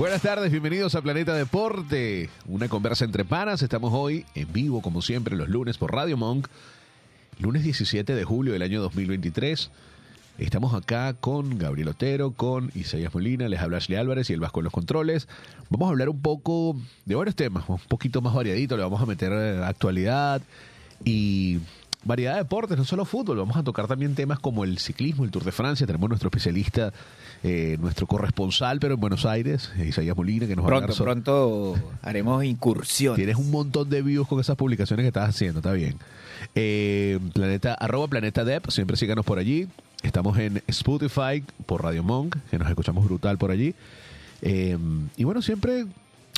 [0.00, 3.60] Buenas tardes, bienvenidos a Planeta Deporte, una conversa entre panas.
[3.60, 6.48] Estamos hoy en vivo, como siempre, los lunes por Radio Monk,
[7.38, 9.70] lunes 17 de julio del año 2023.
[10.38, 14.60] Estamos acá con Gabriel Otero, con Isaías Molina, les habla Ashley Álvarez y el Vasco
[14.60, 15.28] en los controles.
[15.68, 19.06] Vamos a hablar un poco de varios temas, un poquito más variadito, le vamos a
[19.06, 20.40] meter actualidad
[21.04, 21.58] y
[22.04, 25.30] variedad de deportes, no solo fútbol, vamos a tocar también temas como el ciclismo, el
[25.30, 26.92] Tour de Francia, tenemos nuestro especialista,
[27.42, 31.74] eh, nuestro corresponsal, pero en Buenos Aires, Isaías Molina, que nos va a hablar Pronto,
[31.74, 33.16] pronto haremos incursiones.
[33.16, 35.96] Tienes un montón de views con esas publicaciones que estás haciendo, está bien.
[36.54, 39.68] Eh, planeta, arroba Planeta Dep, siempre síganos por allí.
[40.02, 43.74] Estamos en Spotify por Radio Monk, que nos escuchamos brutal por allí.
[44.42, 44.78] Eh,
[45.16, 45.84] y bueno, siempre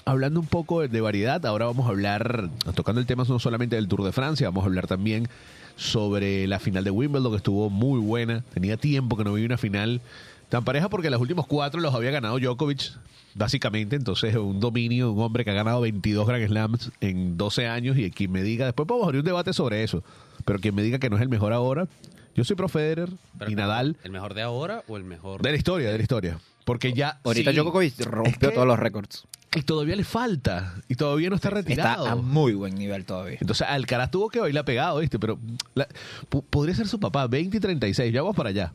[0.04, 3.88] hablando un poco de variedad, ahora vamos a hablar, tocando el tema no solamente del
[3.88, 5.28] Tour de Francia, vamos a hablar también
[5.76, 8.42] sobre la final de Wimbledon, que estuvo muy buena.
[8.54, 10.00] Tenía tiempo que no vi una final
[10.48, 12.92] tan pareja porque los últimos cuatro los había ganado Djokovic,
[13.34, 13.96] básicamente.
[13.96, 18.10] Entonces, un dominio, un hombre que ha ganado 22 Grand Slams en 12 años y
[18.10, 20.02] quien me diga, después podemos abrir un debate sobre eso,
[20.44, 21.88] pero quien me diga que no es el mejor ahora,
[22.34, 23.96] yo soy pro Federer Pero y Nadal.
[24.04, 25.42] ¿El mejor de ahora o el mejor?
[25.42, 26.38] De la historia, de la historia.
[26.64, 27.18] Porque ya.
[27.24, 29.24] Ahorita sí, Djokovic rompió Es que- todos los récords.
[29.54, 30.74] Y todavía le falta.
[30.88, 32.06] Y todavía no está Está retirado.
[32.06, 33.36] a muy buen nivel todavía.
[33.40, 35.18] Entonces, Alcaraz tuvo que bailar pegado, ¿viste?
[35.18, 35.38] Pero
[35.74, 35.86] la-
[36.28, 38.12] po- podría ser su papá, 20 y 36.
[38.12, 38.72] Ya vamos para allá.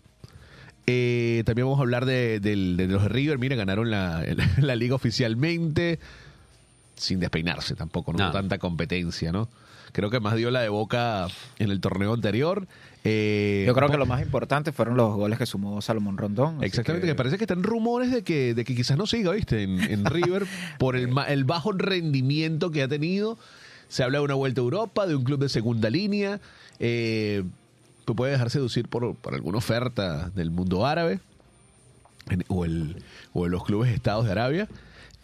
[0.85, 2.39] Eh, también vamos a hablar de,
[2.89, 3.39] los River.
[3.39, 4.23] Mira, ganaron la,
[4.61, 5.99] la liga oficialmente.
[6.95, 8.25] Sin despeinarse tampoco, no No.
[8.25, 9.49] hubo tanta competencia, ¿no?
[9.91, 11.27] Creo que más dio la de Boca
[11.59, 12.67] en el torneo anterior.
[13.03, 16.63] Eh, Yo creo que lo más importante fueron los goles que sumó Salomón Rondón.
[16.63, 19.63] Exactamente, que- que parece que están rumores de que, de que quizás no siga, ¿viste?
[19.63, 20.45] En, en River,
[20.79, 23.37] por el, el bajo rendimiento que ha tenido.
[23.87, 26.41] Se habla de una vuelta a Europa, de un club de segunda línea.
[26.79, 27.43] Eh,
[28.15, 31.19] puede dejar seducir por, por alguna oferta del mundo árabe
[32.29, 33.01] en- o, el,
[33.33, 34.67] o de los clubes estados de Arabia.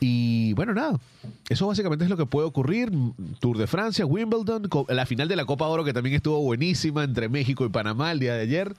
[0.06, 1.00] Y bueno, nada,
[1.48, 2.92] eso básicamente es lo que puede ocurrir.
[3.40, 7.30] Tour de Francia, Wimbledon, la final de la Copa Oro que también estuvo buenísima entre
[7.30, 8.76] México y Panamá el día de ayer.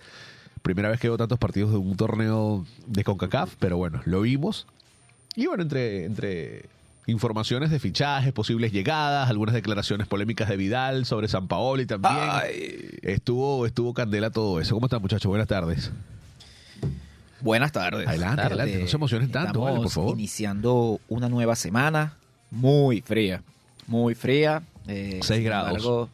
[0.61, 4.67] Primera vez que veo tantos partidos de un torneo de CONCACAF, pero bueno, lo vimos.
[5.34, 6.67] Y bueno, entre, entre
[7.07, 12.15] informaciones de fichajes, posibles llegadas, algunas declaraciones polémicas de Vidal sobre San Paoli también.
[12.19, 12.99] Ay.
[13.01, 14.75] Estuvo, estuvo candela todo eso.
[14.75, 15.31] ¿Cómo están, muchachos?
[15.31, 15.91] Buenas tardes.
[17.44, 18.09] Buenas tardes.
[18.09, 18.55] Adelante, Tarde.
[18.62, 20.19] adelante, no se emocionen tanto, vale, por Estamos favor.
[20.19, 22.15] iniciando una nueva semana
[22.50, 23.43] muy fría.
[23.87, 24.62] Muy fría.
[24.88, 25.69] eh, Seis sin grados.
[25.69, 26.09] embargo,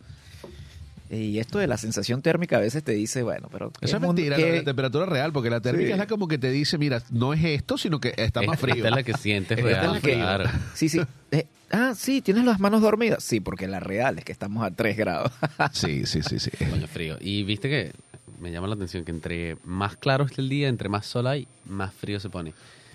[1.09, 3.71] y esto de la sensación térmica a veces te dice, bueno, pero...
[3.73, 5.93] ¿qué Eso es mentira, la, la temperatura real, porque la térmica Sí.
[5.93, 8.77] es la como que te dice, mira, no es esto, sino que está más frío.
[8.77, 10.45] Esta es la que sientes es real, la que- claro.
[10.75, 11.01] Sí, sí.
[11.33, 13.25] Eh, ah, sí, ¿tienes las manos dormidas?
[13.25, 15.33] Sí, porque la real es que estamos a 3 grados.
[15.73, 16.51] Sí, sí, sí, sí.
[16.71, 17.17] Coño, frío.
[17.21, 17.93] Y viste que
[18.41, 21.47] me llama la atención que entre más claro esté el día, entre más sol hay,
[21.69, 22.53] más frío se pone.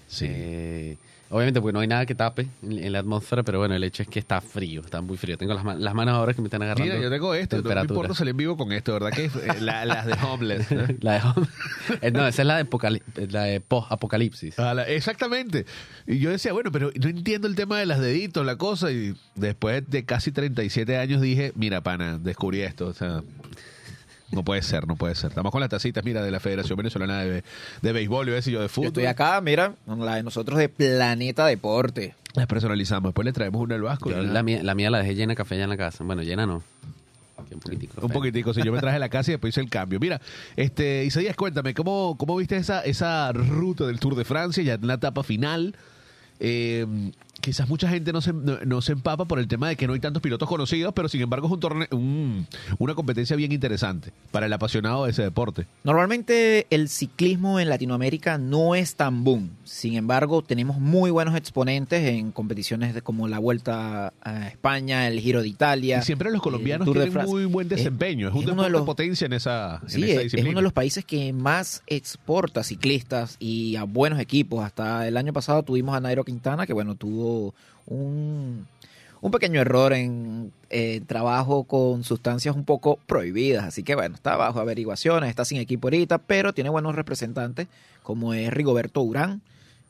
[0.07, 0.25] Sí.
[0.29, 0.97] Eh,
[1.31, 4.03] obviamente, porque no hay nada que tape en, en la atmósfera, pero bueno, el hecho
[4.03, 5.35] es que está frío, está muy frío.
[5.35, 6.93] Tengo las, las manos ahora que me están agarrando.
[6.93, 9.09] Mira, yo tengo esto, no me importa salir en vivo con esto, ¿verdad?
[9.11, 10.71] Que eh, la- las de Homeless.
[10.71, 10.83] ¿no?
[11.01, 11.47] La de home-
[12.01, 13.01] Eh, no, esa es la de,
[13.31, 14.59] la de post-apocalipsis.
[14.59, 15.65] A la- exactamente.
[16.05, 18.91] Y yo decía, bueno, pero no entiendo el tema de las deditos, la cosa.
[18.91, 22.85] Y después de casi 37 años dije, mira, pana, descubrí esto.
[22.87, 23.23] O sea,
[24.31, 25.29] no puede ser, no puede ser.
[25.29, 27.43] Estamos con las tacitas, mira, de la Federación Venezolana de,
[27.81, 28.87] de Béisbol, y a veces yo de Yo fútbol.
[28.87, 32.15] estoy acá, mira, con la de nosotros de Planeta Deporte.
[32.33, 33.09] Las personalizamos.
[33.09, 34.09] Después le traemos una al Vasco.
[34.09, 36.03] Yo la, mía, la mía la dejé llena de café allá en la casa.
[36.03, 36.63] Bueno, llena no.
[37.51, 38.01] Un poquitico.
[38.05, 39.99] Un poquitico, si yo me traje la casa y después hice el cambio.
[39.99, 40.19] Mira,
[40.57, 44.87] este, Isaías, cuéntame, ¿cómo, cómo viste esa, esa ruta del Tour de Francia ya en
[44.87, 45.75] la etapa final?
[46.39, 46.85] Eh,
[47.41, 49.93] quizás mucha gente no se, no, no se empapa por el tema de que no
[49.93, 52.47] hay tantos pilotos conocidos, pero sin embargo es un torneo, un-
[52.79, 55.67] una competencia bien interesante para el apasionado de ese deporte.
[55.83, 59.49] Normalmente el ciclismo en Latinoamérica no es tan boom.
[59.63, 65.19] Sin embargo, tenemos muy buenos exponentes en competiciones de- como la Vuelta a España, el
[65.19, 65.99] Giro de Italia.
[65.99, 68.29] Y siempre los colombianos tienen muy buen Es- desempeño.
[68.29, 70.49] Es, un es uno de los- potencia en esa, en esa es, es disciplina.
[70.49, 74.63] uno de los países que más exporta ciclistas y a buenos equipos.
[74.63, 77.24] Hasta el año pasado tuvimos a Nairo Quintana, que bueno, tuvo
[77.85, 78.67] un,
[79.31, 83.65] pequeño error en eh, trabajo con sustancias un poco prohibidas.
[83.65, 87.67] Así que bueno, está bajo averiguaciones, está sin equipo ahorita, pero tiene buenos representantes,
[88.03, 89.41] como es Rigoberto Urán.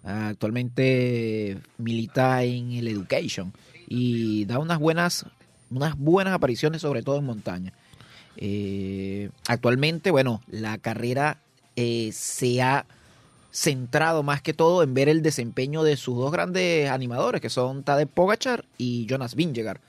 [0.04, 3.52] Actualmente milita en el Education
[3.88, 5.26] y da unas buenas,
[5.72, 7.74] unas buenas apariciones, sobre todo en montaña.
[8.38, 11.40] Eh, actualmente, bueno, la carrera
[11.76, 12.86] eh, se ha
[13.56, 17.84] centrado más que todo en ver el desempeño de sus dos grandes animadores, que son
[17.84, 19.80] Tadej Pogachar y Jonas Vingegaard.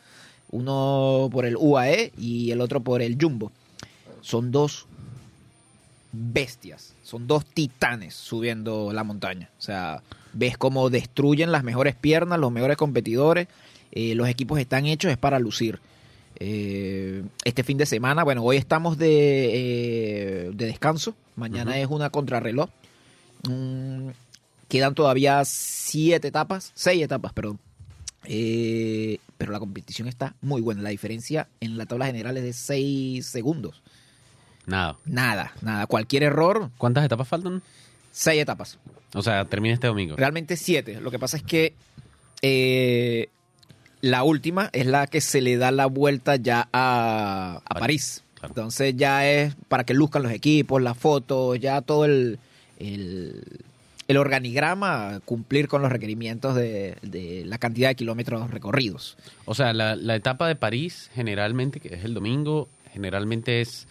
[0.52, 3.50] Uno por el UAE y el otro por el Jumbo.
[4.20, 4.86] Son dos
[6.12, 9.50] bestias, son dos titanes subiendo la montaña.
[9.58, 10.00] O sea,
[10.32, 13.48] ves cómo destruyen las mejores piernas, los mejores competidores.
[13.90, 15.80] Eh, los equipos están hechos es para lucir.
[16.38, 22.10] Eh, este fin de semana, bueno, hoy estamos de, eh, de descanso, mañana es una
[22.10, 22.69] contrarreloj.
[23.48, 24.10] Mm,
[24.69, 27.58] quedan todavía siete etapas, seis etapas, perdón.
[28.25, 30.82] Eh, pero la competición está muy buena.
[30.82, 33.82] La diferencia en la tabla general es de seis segundos.
[34.66, 34.96] Nada.
[35.04, 35.87] Nada, nada.
[35.87, 37.62] Cualquier error, ¿Cuántas etapas faltan?
[38.10, 38.78] seis etapas.
[39.14, 40.16] O sea, termina este domingo.
[40.16, 41.00] Realmente siete.
[41.00, 41.75] Lo que pasa es que
[42.43, 43.28] eh,
[44.00, 48.25] la última es la que se le da la vuelta ya a, a París.
[48.34, 48.48] claro.
[48.48, 52.38] Entonces ya es para que luzcan los equipos, las fotos, ya todo el,
[52.78, 53.43] el,
[54.08, 59.17] el organigrama, cumplir con los requerimientos de, de la cantidad de kilómetros recorridos.
[59.44, 63.87] O sea, la, la etapa de París, generalmente, que es el domingo, generalmente es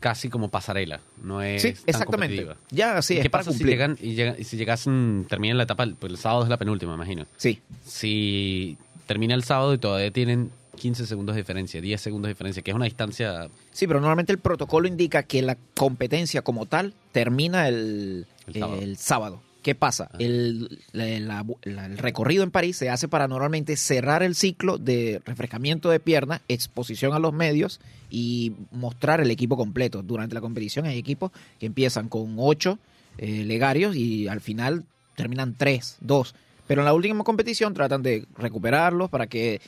[0.00, 1.00] casi como pasarela.
[1.22, 2.36] No es Sí, tan exactamente.
[2.36, 2.56] competitiva.
[2.70, 5.56] Ya, sí, ¿Y es ¿Qué para pasa si llegan y, llegan, y si llegasen, terminan
[5.58, 7.26] la etapa, pues el sábado es la penúltima, imagino.
[7.36, 8.76] Sí, Si
[9.06, 12.70] termina el sábado y todavía tienen 15 segundos de diferencia, 10 segundos de diferencia, que
[12.70, 17.68] es una distancia sí, pero normalmente el protocolo indica que la competencia como tal termina
[17.68, 18.80] el, El sábado.
[18.82, 19.42] el sábado.
[19.62, 20.08] ¿Qué pasa?
[20.12, 20.16] Ah.
[20.20, 24.78] El, la- la- la- el recorrido en París se hace para normalmente cerrar el ciclo
[24.78, 30.02] de refrescamiento de pierna, exposición a los medios y mostrar el equipo completo.
[30.02, 32.78] Durante la competición hay equipos que empiezan con ocho
[33.18, 34.84] eh, legarios y al final
[35.16, 36.34] terminan tres, dos.
[36.68, 39.60] Pero en la última competición tratan de recuperarlos para que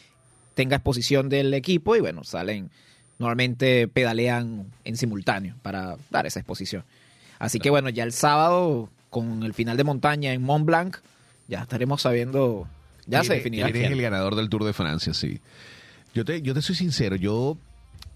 [0.55, 2.71] tenga exposición del equipo y bueno, salen,
[3.19, 6.85] normalmente pedalean en simultáneo para dar esa exposición.
[7.39, 10.97] Así que bueno, ya el sábado con el final de montaña en Mont Blanc,
[11.49, 12.69] ya estaremos sabiendo,
[13.07, 13.71] ya se ¿Quién- definirá.
[13.73, 15.41] quién es el ganador del Tour de Francia, sí.
[16.15, 17.57] Yo te, yo te soy sincero, yo,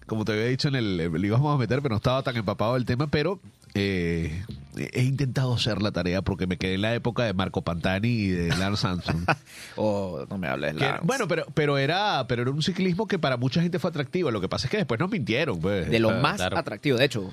[0.07, 2.75] como te había dicho en el, le íbamos a meter, pero no estaba tan empapado
[2.75, 3.41] del tema, pero
[3.75, 4.43] eh,
[4.77, 8.29] he intentado hacer la tarea porque me quedé en la época de Marco Pantani y
[8.31, 9.25] de Lance Armstrong.
[9.77, 11.01] O no me hables, Que- Lance.
[11.05, 14.31] bueno, pero, pero era, pero era un ciclismo que para mucha gente fue atractivo.
[14.31, 15.89] Lo que pasa es que después nos mintieron, pues.
[15.91, 16.59] de lo Ah, más claro.
[16.59, 16.97] atractivo.
[16.99, 17.33] De hecho,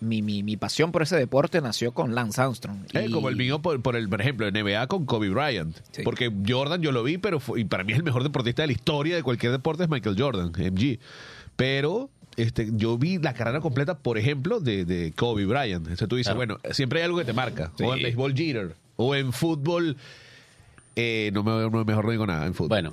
[0.00, 2.78] mi, mi, mi pasión por ese deporte nació con Lance Armstrong.
[2.92, 5.76] Eh, como el mío, por, por el, por ejemplo, en NBA con Kobe Bryant.
[5.92, 6.02] Sí.
[6.02, 8.72] Porque Jordan yo lo vi, pero fue- y para mí el mejor deportista de la
[8.72, 10.98] historia de cualquier deporte es Michael Jordan, MG.
[11.56, 15.84] Pero este, yo vi la carrera completa, por ejemplo, de, de Kobe Bryant.
[15.86, 16.58] Entonces tú dices, Claro.
[16.58, 17.72] bueno, siempre hay algo que te marca.
[17.76, 17.84] Sí.
[17.84, 18.74] O en béisbol Jeter.
[18.96, 19.96] O en fútbol.
[20.94, 22.68] eh, no, me, no, mejor no digo nada en fútbol.
[22.68, 22.90] Bueno,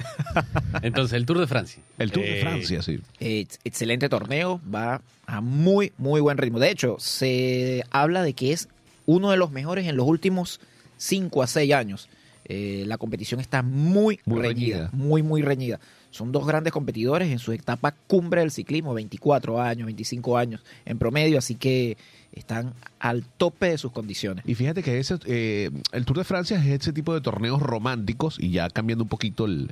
[0.81, 1.81] entonces el Tour de Francia.
[1.97, 2.99] el Tour de Eh, Francia, sí.
[3.19, 6.59] Eh, ex- excelente torneo, va a muy, muy buen ritmo.
[6.59, 8.69] De hecho, se habla de que es
[9.05, 10.59] uno de los mejores en los últimos
[10.97, 12.09] 5 a 6 años.
[12.45, 14.89] Eh, la competición está muy, Muy reñida, reñida.
[14.93, 15.79] muy, muy reñida.
[16.11, 20.97] Son dos grandes competidores en su etapa cumbre del ciclismo, 24 años, 25 años en
[20.97, 21.97] promedio, así que
[22.31, 24.43] están al tope de sus condiciones.
[24.47, 28.37] Y fíjate que ese, eh, el Tour de Francia es ese tipo de torneos románticos,
[28.39, 29.71] y ya cambiando un poquito el,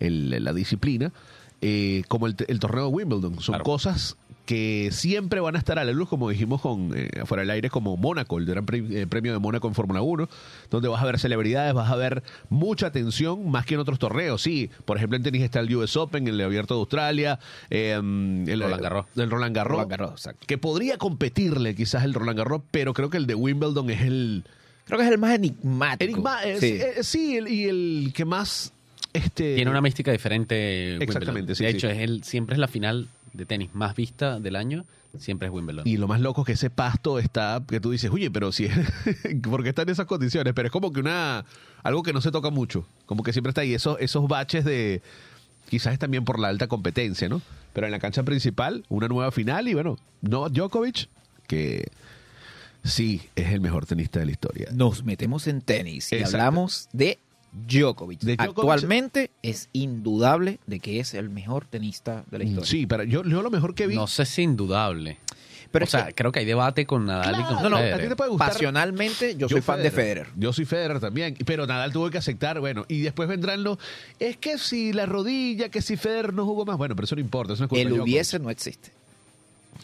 [0.00, 1.12] el- la disciplina,
[1.60, 3.40] eh, como el, el torneo de Wimbledon.
[3.40, 3.64] Son Claro.
[3.64, 4.16] cosas
[4.48, 7.68] que siempre van a estar a la luz, como dijimos con eh, afuera del aire,
[7.68, 10.26] como Mónaco, el Gran Pre- eh, Premio de Mónaco en Fórmula 1,
[10.70, 14.40] donde vas a ver celebridades, vas a ver mucha atención, más que en otros torneos.
[14.40, 17.38] Sí, por ejemplo, en tenis está el US Open, el Abierto de Australia,
[17.68, 19.06] eh, el Roland Garros.
[19.16, 19.72] El Roland Garros.
[19.72, 20.28] Roland Garros.
[20.46, 24.44] Que podría competirle quizás el Roland Garros, pero creo que el de Wimbledon es el,
[24.86, 26.10] Creo que es el más enigmático.
[26.10, 26.66] Enigma- eh, Sí.
[26.80, 28.72] eh, sí, el- y el que más
[29.12, 30.96] este Tiene una mística diferente.
[30.96, 31.76] Exactamente, sí, De sí.
[31.76, 33.08] hecho, es el, siempre es la final
[33.38, 34.84] de tenis más vista del año.
[35.16, 35.88] Siempre es Wimbledon.
[35.88, 38.68] y lo más loco es que ese pasto está que tú dices, "Oye, pero si
[39.50, 41.46] porque está en esas condiciones", pero es como que una
[41.82, 45.00] algo que no se toca mucho, como que siempre está ahí esos esos baches de
[45.70, 47.40] quizás es también por la alta competencia, ¿no?
[47.72, 51.08] Pero en la cancha principal, una nueva final y bueno, no Djokovic
[51.46, 51.88] que
[52.84, 54.68] sí es el mejor tenista de la historia.
[54.72, 56.36] Nos metemos en tenis y Exacto.
[56.36, 57.18] hablamos de
[57.66, 58.20] Djokovic.
[58.20, 58.58] De Djokovic.
[58.58, 62.66] Actualmente es indudable de que es el mejor tenista de la historia.
[62.66, 65.18] Sí, pero yo, yo lo mejor que vi No sé si indudable.
[65.70, 67.80] Pero o sea, que- creo que hay debate con Nadal y con no, no, a
[67.80, 68.00] Federer.
[68.00, 70.28] ti te puede gustar Pasionalmente, yo, soy fan de Federer.
[70.36, 71.36] Yo soy Federer también.
[71.44, 73.78] Pero Nadal tuvo que aceptar, bueno, y después vendrán los.
[74.18, 76.78] Es que si la rodilla, que si Federer no jugó más.
[76.78, 77.52] Bueno, pero eso no importa.
[77.52, 78.92] Eso no es El hubiese no existe.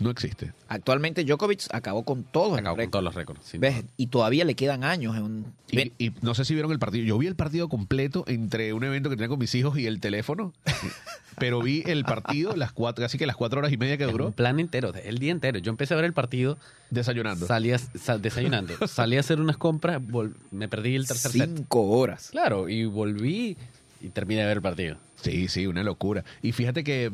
[0.01, 0.53] No existe.
[0.69, 2.91] Actualmente Djokovic acabó con todos los Acabó con récords.
[2.93, 3.53] todos los récords.
[3.61, 3.85] ¿Ves?
[3.97, 5.47] Y todavía le quedan años en un...
[5.71, 7.05] Y, y no sé si vieron el partido.
[7.05, 10.01] Yo vi el partido completo entre un evento que tenía con mis hijos y el
[10.01, 10.53] teléfono.
[11.39, 14.13] pero vi el partido las cuatro, casi que las cuatro horas y media que Un
[14.13, 15.59] duró, plan entero, el día entero.
[15.59, 16.59] Yo empecé a ver el partido,
[16.91, 17.47] desayunando.
[17.47, 21.51] salía sa- desayunando, salí a hacer unas compras, vol- me perdí el tercer set.
[21.57, 22.29] Cinco horas.
[22.31, 23.57] Claro, y volví
[24.01, 24.97] y terminé de ver el partido.
[25.17, 26.25] Sí, sí, una locura.
[26.43, 27.11] Y fíjate que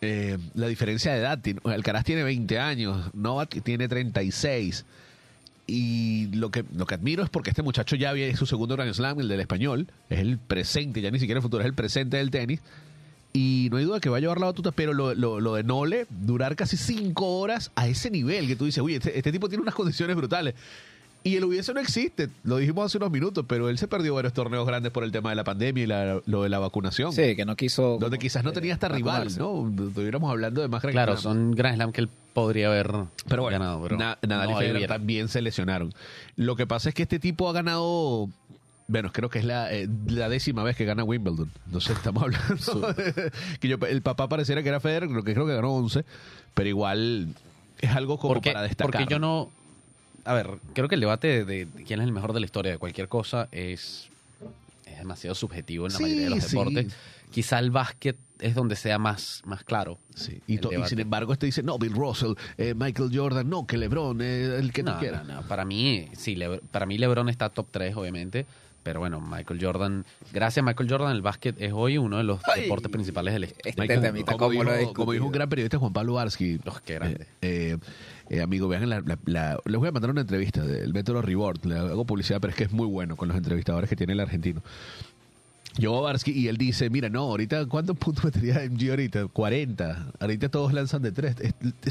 [0.00, 4.84] eh, la diferencia de edad, Alcaraz tiene 20 años, Novak tiene 36.
[5.66, 8.92] Y lo que, lo que admiro es porque este muchacho ya había su segundo Grand
[8.92, 12.16] Slam, el del español, es el presente, ya ni siquiera el futuro, es el presente
[12.16, 12.60] del tenis.
[13.32, 15.62] Y no hay duda que va a llevar la batuta, pero lo, lo, lo de
[15.62, 19.48] Nole, durar casi cinco horas a ese nivel, que tú dices, oye, este, este tipo
[19.48, 20.54] tiene unas condiciones brutales.
[21.22, 24.32] Y el hubiese no existe, lo dijimos hace unos minutos, pero él se perdió varios
[24.32, 27.12] torneos grandes por el tema de la pandemia y la- lo de la vacunación.
[27.12, 27.98] Sí, que no quiso...
[28.00, 29.38] Donde quizás no tenía hasta rival, vacunarse.
[29.40, 29.88] ¿no?
[29.88, 31.34] Estuviéramos hablando de más Grand Claro, Slam.
[31.34, 32.90] son Grand Slam que él podría haber
[33.28, 33.82] Pero bueno, ganado.
[33.82, 35.92] Pero Na- Nadal no y Federer también se lesionaron.
[36.36, 38.30] Lo que pasa es que este tipo ha ganado,
[38.88, 41.50] bueno, creo que es la, eh, la décima vez que gana Wimbledon.
[41.66, 45.46] Entonces estamos hablando de- que yo, el papá pareciera que era Federer, lo que creo
[45.46, 46.02] que ganó 11,
[46.54, 47.34] pero igual
[47.78, 48.90] es algo como porque, para destacar.
[48.92, 49.50] porque yo no.
[50.30, 52.70] A ver, creo que el debate de, de quién es el mejor de la historia
[52.70, 54.08] de cualquier cosa es,
[54.86, 56.50] es demasiado subjetivo en la Sí, mayoría de los sí.
[56.56, 56.86] deportes.
[57.32, 59.98] Quizá el básquet es donde sea más, más claro.
[60.14, 64.20] Sí, Y, sin embargo este dice, no, Bill Russell, eh, Michael Jordan, no, que LeBron,
[64.22, 65.26] eh, el que no, tú quieras.
[65.26, 65.42] no, no.
[65.48, 68.46] Para mí, sí, Lebr- para mí LeBron está top 3, obviamente.
[68.82, 72.40] Pero bueno, Michael Jordan, gracias a Michael Jordan, el básquet es hoy uno de los
[72.48, 72.62] Ay.
[72.62, 75.50] deportes principales del est- Este Michael, como, ¿cómo lo he dijo, como dijo un gran
[75.50, 77.26] periodista Juan Pablo Barsky, Oh, qué grande.
[77.42, 77.76] eh,
[78.30, 81.64] eh, amigo, vean la, la- la- les voy a mandar una entrevista del método Reward,
[81.66, 84.20] le hago publicidad, pero es que es muy bueno con los entrevistadores que tiene el
[84.20, 84.62] argentino.
[85.78, 89.26] Yo Barsky y él dice, mira, no, ahorita ¿cuántos puntos metería MG ahorita?
[89.28, 90.06] 40.
[90.18, 91.36] Ahorita todos lanzan de 3.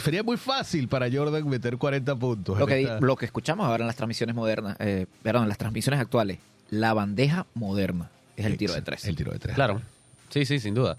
[0.03, 2.59] Sería muy fácil para Jordan meter 40 puntos.
[2.59, 5.57] Lo que, esta- lo que escuchamos ahora en las transmisiones modernas, eh, perdón, en las
[5.57, 9.05] transmisiones actuales, la bandeja moderna es el tiro de tres.
[9.05, 9.55] El tiro de 3.
[9.55, 9.81] Claro,
[10.29, 10.97] sí, sí, sin duda.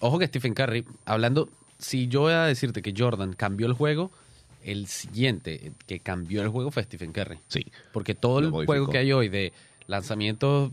[0.00, 4.12] Ojo que Stephen Curry, hablando, si yo voy a decirte que Jordan cambió el juego,
[4.64, 7.38] el siguiente que cambió el juego fue Stephen Curry.
[7.48, 7.66] Sí.
[7.92, 8.72] Porque todo el modificó.
[8.72, 9.52] juego que hay hoy de
[9.86, 10.72] lanzamientos,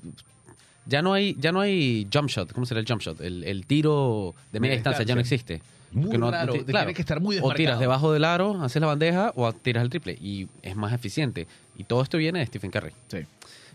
[0.85, 3.19] ya no hay, ya no hay jump shot, ¿cómo será el jump shot?
[3.21, 5.61] El, el tiro de media distancia ya no existe.
[5.91, 7.57] Muy no- raro, tiene que estar muy O desmarcado.
[7.57, 10.17] tiras debajo del aro, haces la bandeja, o tiras el triple.
[10.21, 11.47] Y es más eficiente.
[11.77, 12.91] Y todo esto viene de Stephen Curry.
[13.07, 13.19] Sí.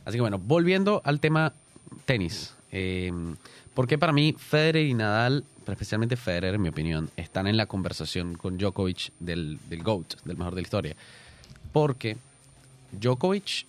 [0.05, 1.55] Así que bueno, volviendo al tema
[2.05, 2.55] tenis.
[2.73, 3.11] Eh,
[3.73, 8.35] porque para mí Federer y Nadal, especialmente Federer, en mi opinión, están en la conversación
[8.35, 10.97] con Djokovic del, del GOAT, del mejor de la historia.
[11.73, 12.17] Porque
[12.93, 13.67] Djokovic,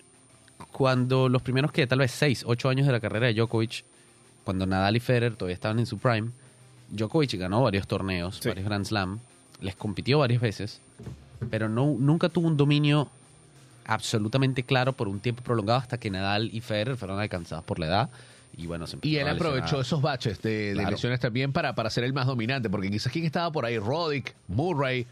[0.71, 3.83] cuando los primeros que tal vez 6, 8 años de la carrera de Djokovic,
[4.43, 6.29] cuando Nadal y Federer todavía estaban en su prime,
[6.89, 8.49] Djokovic ganó varios torneos, Sí.
[8.49, 9.19] varios Grand Slam,
[9.59, 10.81] les compitió varias veces,
[11.49, 13.09] pero no, nunca tuvo un dominio
[13.85, 17.85] absolutamente claro por un tiempo prolongado hasta que Nadal y Federer fueron alcanzados por la
[17.87, 18.09] edad
[18.57, 20.91] y bueno se Y él a aprovechó esos baches de, de Claro.
[20.91, 24.35] lesiones también para, para ser el más dominante, porque quizás quien estaba por ahí, Roddick,
[24.47, 25.05] Murray,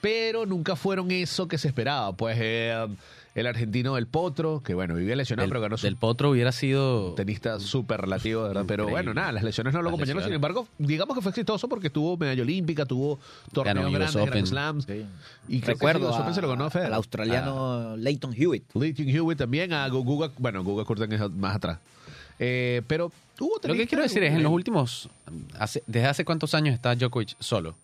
[0.00, 2.12] pero nunca fueron eso que se esperaba.
[2.14, 2.86] Pues eh,
[3.34, 6.52] el argentino del Potro, que bueno, vivía lesionado, del, pero ganó su del potro hubiera
[6.52, 8.64] sido tenista súper relativo, de ¿verdad?
[8.66, 10.22] Pero bueno, nada, las lesiones no lo Las acompañaron.
[10.24, 13.18] Sin embargo, digamos que fue exitoso porque tuvo medalla olímpica, tuvo
[13.52, 14.46] torneos grandes, Grand.
[14.46, 14.84] Slams.
[14.84, 15.04] Sí.
[15.48, 16.92] Y creo que Recuerdo el US Open se lo ganó a a- Federer.
[16.92, 18.64] al australiano Leighton Hewitt.
[18.72, 21.78] Jung Hewitt también, a Guga, bueno, Guga Kurtan es más atrás.
[22.38, 25.08] Eh, pero hubo lo que quiero decir es en los últimos
[25.58, 27.74] hace- desde hace cuántos años está Djokovic solo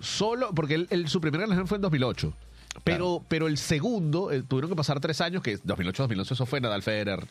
[0.00, 2.32] Solo, porque él, él- su primer Grand Slam fue en 2008.
[2.84, 6.82] Pero, pero el segundo, eh, tuvieron que pasar tres años, que 2008-2011 eso fue Nadal
[6.82, 7.26] Federer.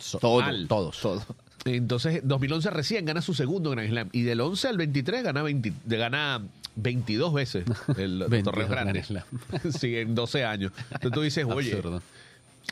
[0.00, 0.66] So- Todo, mal.
[0.68, 1.22] todos todo.
[1.64, 4.08] Entonces, 2011 recién gana su segundo Grand Slam.
[4.12, 6.42] Y del 11 al 23 gana, 20 de- gana
[6.76, 7.64] 22 veces
[7.96, 9.04] el 22 torneo grande.
[9.08, 10.72] Grand sí, en 12 años.
[10.90, 12.02] Entonces tú dices, oye, Absurdo.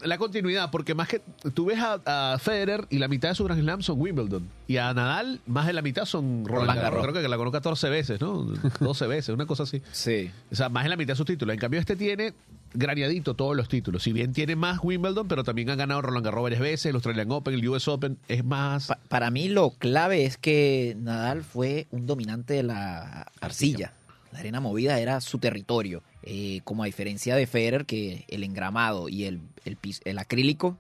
[0.05, 1.21] La continuidad, porque más que
[1.55, 4.49] tú ves a, a Federer y la mitad de su Grand Slam son Wimbledon.
[4.67, 7.03] Y a Nadal, más de la mitad son Roland Garros.
[7.07, 8.43] Creo que la ganó 14 veces, ¿no?
[8.81, 9.83] 12 veces, una cosa así.
[9.93, 10.31] Sí.
[10.53, 11.55] O sea, más de la mitad de sus títulos.
[11.55, 12.35] En cambio, este tiene
[12.75, 14.03] graneadito todos los títulos.
[14.03, 17.31] Si bien tiene más Wimbledon, pero también ha ganado Roland Garros varias veces, el Australian
[17.33, 18.19] Open, el US Open.
[18.29, 18.89] Es más.
[18.89, 23.93] Pa- para mí lo clave es que Nadal fue un dominante de la arcilla.
[24.33, 26.03] La arena movida era su territorio.
[26.29, 30.77] Eh, como a diferencia de Federer, que el engramado y el, el, acrílico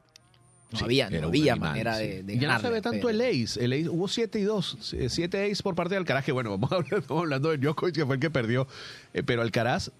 [0.73, 2.07] no Sí, había, no había animal, manera sí.
[2.07, 3.65] de, de ya no se ve tanto el ace.
[3.65, 4.97] El ace hubo 7 y 2.
[5.09, 8.17] 7 ace por parte de Alcaraz, que bueno, vamos estamos hablando de Djokovic, que fue
[8.17, 8.67] el que perdió.
[9.15, 9.93] Eh, pero Alcaraz,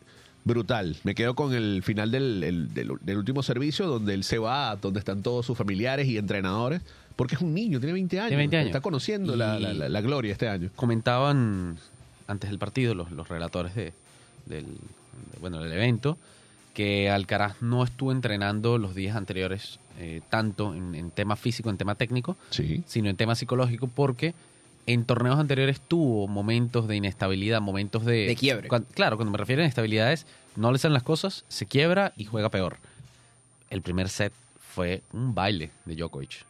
[0.45, 0.97] brutal.
[1.05, 4.75] Me quedo con el final del, el- del- del último servicio, donde él se va,
[4.75, 6.83] donde están todos sus familiares y entrenadores.
[7.15, 8.37] Porque es un niño, tiene 20 años.
[8.37, 8.67] 20 años.
[8.71, 10.71] Está conociendo Y- la, la- la- la gloria este año.
[10.75, 11.79] comentaban
[12.27, 13.93] antes del partido los, los relatores de,
[14.47, 14.67] del,
[15.41, 16.19] bueno, del evento,
[16.75, 21.79] que Alcaraz no estuvo entrenando los días anteriores eh, tanto en, en tema físico, en
[21.79, 22.83] tema técnico, Sí.
[22.87, 24.35] sino en tema psicológico, porque
[24.87, 28.27] en torneos anteriores tuvo momentos de inestabilidad, momentos de...
[28.27, 28.69] De quiebre.
[28.95, 32.25] Claro, cuando me refiero a inestabilidad es, no le salen las cosas, se quiebra y
[32.27, 32.77] juega peor.
[33.71, 34.33] El primer set
[34.75, 36.45] fue un baile de Djokovic.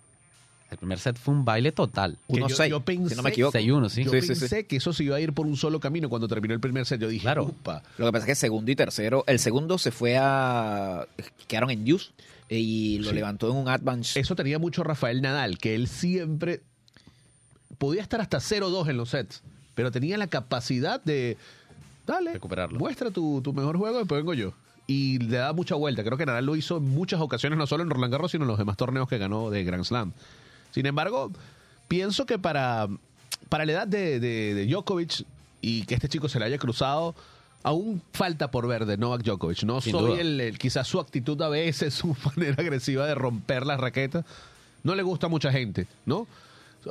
[0.71, 2.19] El primer set fue un baile total.
[2.29, 3.53] Que yo- 1-6, yo si pensé- no me equivoco.
[3.53, 4.03] 6-1, sí.
[4.05, 4.65] Yo Sí, pensé sí.
[4.65, 7.01] que eso se iba a ir por un solo camino cuando terminó el primer set.
[7.01, 7.45] Yo dije, Claro.
[7.45, 7.83] "Upa".
[7.99, 11.07] Lo que pasa es que segundo y tercero, el segundo se fue a...
[11.47, 12.11] quedaron en use
[12.49, 13.15] y lo Sí.
[13.15, 14.19] levantó en un advance.
[14.19, 16.61] Eso tenía mucho Rafael Nadal, que él siempre
[17.79, 19.43] podía estar hasta 0-2 en los sets,
[19.75, 21.37] pero tenía la capacidad de,
[22.07, 22.79] dale, Recuperarlo.
[22.79, 24.53] muestra tu, tu mejor juego, después vengo yo.
[24.89, 26.05] Y le da mucha vuelta.
[26.05, 28.49] Creo que Nadal lo hizo en muchas ocasiones, no solo en Roland Garros, sino en
[28.49, 30.13] los demás torneos que ganó de Grand Slam.
[30.77, 31.33] Sin embargo,
[31.89, 32.87] pienso que para,
[33.49, 35.25] para la edad de, de- de Djokovic
[35.63, 37.15] y que este chico se le haya cruzado,
[37.63, 39.63] aún falta por ver de Novak Djokovic.
[39.63, 43.65] No Sin soy el, el- quizás su actitud a veces, su manera agresiva de romper
[43.65, 44.27] las raquetas,
[44.83, 46.27] no le gusta a mucha gente, ¿no?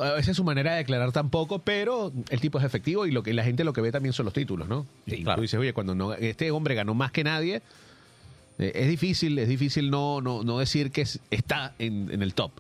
[0.01, 3.34] A veces su manera de declarar tampoco, pero el tipo es efectivo y lo que
[3.36, 4.88] la gente lo que ve también son los títulos, ¿no?
[5.08, 5.36] Sí, y claro.
[5.38, 7.62] tú dices, oye, cuando no, este hombre ganó más que nadie,
[8.58, 12.34] eh, es difícil, es difícil no, no, no decir que es- está en, en el
[12.34, 12.51] top.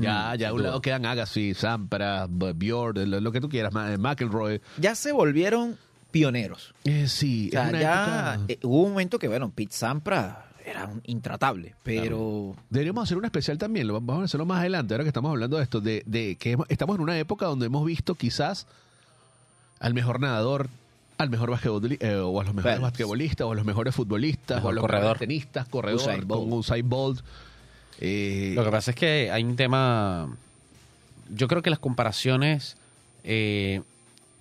[0.00, 3.48] Ya, Mm, ya a un lado quedan Agassi, Sampras, B- Bjorn, lo, lo que tú
[3.48, 4.60] quieras, McElroy.
[4.78, 5.76] Ya se volvieron
[6.10, 6.74] pioneros.
[6.84, 10.86] Eh, sí, O sea, ya época- eh, hubo un momento que, bueno, Pete Sampras era
[10.86, 12.54] un intratable, pero...
[12.70, 15.56] Deberíamos hacer un especial también, lo vamos a hacerlo más adelante, ahora que estamos hablando
[15.56, 18.66] de esto, de, de que hemos- estamos en una época donde hemos visto quizás
[19.80, 20.68] al mejor nadador,
[21.18, 24.56] al mejor basquetboli- eh, o a los mejores Bueno, basquetbolistas, o a los mejores futbolistas,
[24.58, 25.02] Mejor o a los corredor.
[25.04, 26.42] mejores tenistas, corredor, Usain Bolt.
[26.50, 27.20] con Usain Bolt.
[28.00, 30.36] Eh, Lo que pasa es que hay un tema.
[31.30, 32.76] Yo creo que las comparaciones
[33.24, 33.82] eh,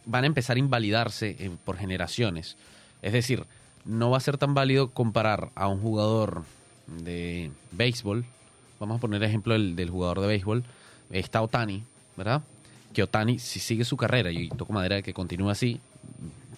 [0.05, 2.58] van a empezar a invalidarse eh, por generaciones.
[3.01, 3.46] Es decir,
[3.86, 6.43] no va a ser tan válido comparar a un jugador
[6.88, 8.25] de béisbol.
[8.79, 10.63] Vamos a poner ejemplo del, del jugador de béisbol.
[11.12, 11.84] Está Otani,
[12.17, 12.41] ¿verdad?
[12.93, 15.80] Que Otani, si sigue su carrera, y toco madera de que continúe así,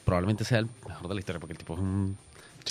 [0.06, 2.18] probablemente sea el mejor de la historia, porque el tipo es un,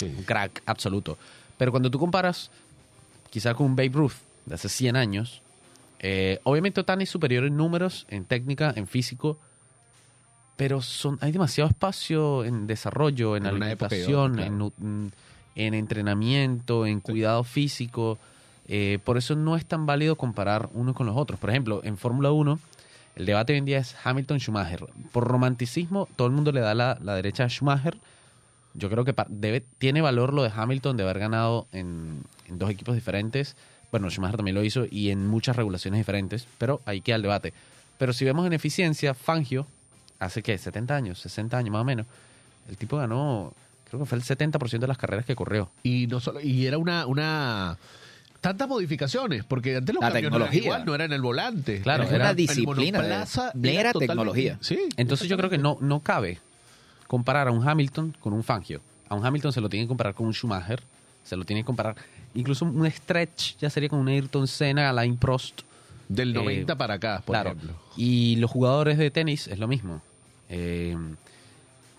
[0.01, 1.17] un crack absoluto.
[1.57, 2.49] Pero cuando tú comparas
[3.33, 4.13] quizá con un Babe Ruth
[4.45, 5.41] de hace 100 años,
[5.97, 9.39] eh, obviamente Otani es superior en números, en técnica, en físico,
[10.55, 14.71] pero son, hay demasiado espacio en desarrollo, en, alimentación, otra, claro.
[14.77, 15.07] mm,
[15.55, 18.19] en entrenamiento, en cuidado físico.
[18.67, 21.39] Eh, por eso no es tan válido comparar uno con los otros.
[21.39, 22.59] Por ejemplo, en Fórmula 1,
[23.15, 24.85] el debate hoy en día es Hamilton-Schumacher.
[25.11, 27.97] Por romanticismo, todo el mundo le da la, la derecha a Schumacher.
[28.75, 32.69] Yo creo que debe, tiene valor lo de Hamilton de haber ganado en, en dos
[32.69, 33.55] equipos diferentes.
[33.91, 37.53] Bueno, Schumacher también lo hizo y en muchas regulaciones diferentes, pero ahí queda el debate.
[37.99, 39.67] Pero si vemos en eficiencia, Fangio,
[40.19, 42.07] hace que 70 años, 60 años más o menos,
[42.67, 43.53] el tipo ganó,
[43.87, 45.69] creo que fue el 70% de las carreras que corrió.
[45.83, 47.77] y no solo y era una una
[48.41, 50.63] tantas modificaciones porque antes los La cambios no tecnología.
[50.63, 53.99] igual, no era en el volante Claro, Era era el disciplina de- monoplaza era totalmente-
[53.99, 54.57] tecnología.
[54.61, 56.39] sí Entonces yo creo que no, no cabe
[57.13, 58.81] comparar a un Hamilton con un Fangio.
[59.07, 60.81] A un Hamilton se lo tiene que comparar con un Schumacher,
[61.23, 61.95] se lo tiene que comparar,
[62.33, 65.61] incluso un stretch ya sería con un Ayrton Senna, Alain Prost.
[66.09, 67.51] del Eh, 90 para acá por claro.
[67.51, 70.01] ejemplo Y los jugadores de tenis es lo mismo.
[70.49, 70.97] Eh,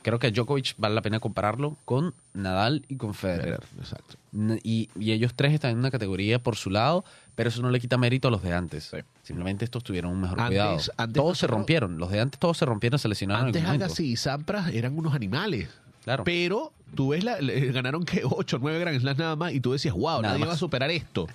[0.05, 3.61] creo que a Djokovic vale la pena compararlo con Nadal y con Federer.
[3.81, 4.15] exacto
[4.63, 7.81] Y, y ellos tres están en una categoría por su lado, pero eso no le
[7.81, 8.93] quita mérito a los de antes.
[9.25, 10.79] Simplemente estos tuvieron un mejor Antes- cuidado.
[10.99, 11.99] antes todos se rompieron.
[11.99, 13.65] Los de antes todos se rompieron, se lesionaron antes.
[13.65, 15.69] Agassi y Sampras eran unos animales
[16.05, 16.23] Claro.
[16.23, 19.95] pero tú ves la, ganaron que 8 9 Grand Slams nada más y tú decías
[19.95, 20.51] wow Nada nadie más.
[20.51, 21.27] va a superar esto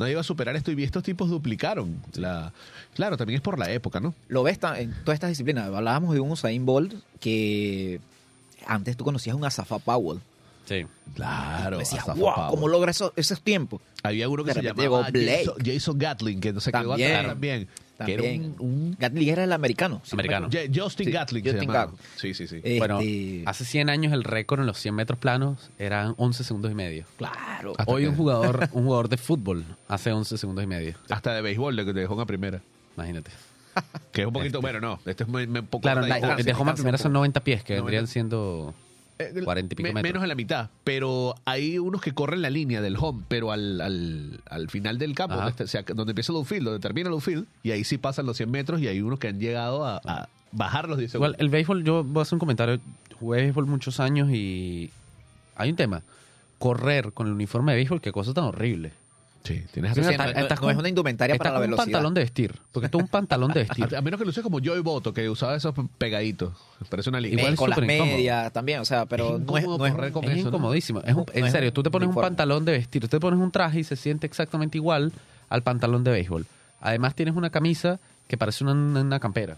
[0.00, 2.52] nadie va a superar esto y vi estos tipos duplicaron la
[2.94, 5.66] claro también es por la época no Lo ves en todas estas disciplinas.
[5.68, 8.00] Hablábamos de un Usain Bolt que
[8.66, 10.20] antes tú conocías a un Asafa Powell.
[10.66, 10.86] Sí.
[11.14, 12.50] claro decías, Asafa wow, Powell.
[12.50, 13.80] ¿cómo logra eso- esos tiempos?
[14.02, 15.08] Había uno que De se llamaba.
[15.12, 17.12] Jason, Jason Gatling, que no se quedó También.
[17.16, 17.68] atrás también.
[18.04, 18.54] Que era También.
[18.58, 20.00] un, un- Gatling era el americano.
[20.04, 20.70] si no me Americano.
[20.74, 21.84] Justin Sí, Gatling se Justin llamaba.
[21.92, 22.00] Gatling.
[22.16, 22.56] Sí, sí, sí.
[22.56, 22.98] Este, Bueno,
[23.46, 27.04] hace 100 años el récord en los 100 metros planos eran 11 segundos y medio.
[27.16, 27.74] claro.
[27.78, 30.94] Hasta Hoy que- un jugador, un jugador de fútbol hace 11 segundos y medio.
[31.10, 32.60] Hasta de béisbol, de que te dejó una primera.
[32.96, 33.30] Imagínate.
[34.12, 36.44] Que es un poquito, bueno, no, este es muy- un poco Claro, más la- distancia.
[36.44, 37.18] de Joma cansa primero un son poco.
[37.18, 37.84] 90 pies, que 90.
[37.84, 38.74] vendrían siendo
[39.44, 40.02] 40 y pico me- metros.
[40.10, 43.80] Menos de la mitad, pero hay unos que corren la línea del home, pero al,
[43.80, 47.08] al, al final del campo, donde, está- o sea, donde empieza el outfield, donde termina
[47.08, 49.84] el outfield, y ahí sí pasan los 100 metros y hay unos que han llegado
[49.84, 51.40] a, a bajar los 10 Igual, segundos.
[51.44, 52.80] el béisbol, yo voy a hacer un comentario.
[53.18, 54.90] Jugué béisbol muchos años y
[55.56, 56.02] hay un tema.
[56.58, 58.92] Correr con el uniforme de béisbol, qué cosa tan horrible.
[59.42, 60.16] Sí, tienes Sí, razón.
[60.18, 61.84] no- no- no es una indumentaria para la como un velocidad.
[61.92, 62.54] pantalón de vestir.
[62.72, 63.96] Porque esto es un pantalón de vestir.
[63.96, 66.52] A, menos que lo use como Joey Boto, que usaba esos pegaditos.
[66.90, 67.34] Parece una liga.
[67.34, 69.86] Igual Eh, es con las medias también, o sea, pero Es no es, incómodo no
[69.86, 70.48] es- correr con es eso, ¿no?
[70.48, 71.00] incomodísimo.
[71.00, 72.28] Es un- en serio, tú te pones un uniforme.
[72.28, 75.12] pantalón de vestir, tú te pones un traje y se siente exactamente igual
[75.48, 76.46] al pantalón de béisbol.
[76.82, 77.98] Además tienes una camisa
[78.28, 79.56] que parece una, una campera.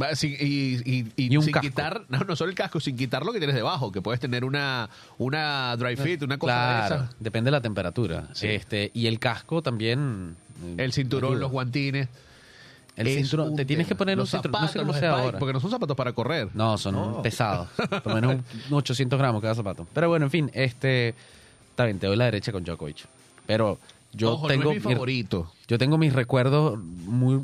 [0.00, 1.68] Va, y, y- y Y un sin casco.
[1.68, 4.44] quitar, no, no solo el casco, sin quitar lo que tienes debajo, que puedes tener
[4.44, 7.14] una, una dry fit, una cosa Claro, de esa.
[7.20, 8.28] depende de la temperatura.
[8.32, 8.48] Sí.
[8.48, 10.34] Este, y el casco también.
[10.64, 11.40] eh, El cinturón, ayuda.
[11.42, 12.08] los guantines.
[12.96, 14.62] El cinturón, te tienes que poner los un cinturón.
[14.62, 15.38] No sé cómo sea spikes, ahora.
[15.40, 16.48] Porque no son zapatos para correr.
[16.54, 17.22] No, son No.
[17.22, 17.68] pesados.
[18.04, 18.36] Por lo menos
[18.70, 19.86] un 800 gramos cada zapato.
[19.92, 21.14] Pero bueno, en fin, este.
[21.70, 22.98] Está bien, te doy la derecha con Djokovic.
[23.46, 23.80] Pero
[24.12, 24.64] yo Ojo, tengo.
[24.64, 25.52] no es mi mi- favorito.
[25.66, 27.40] Yo tengo mis recuerdos muy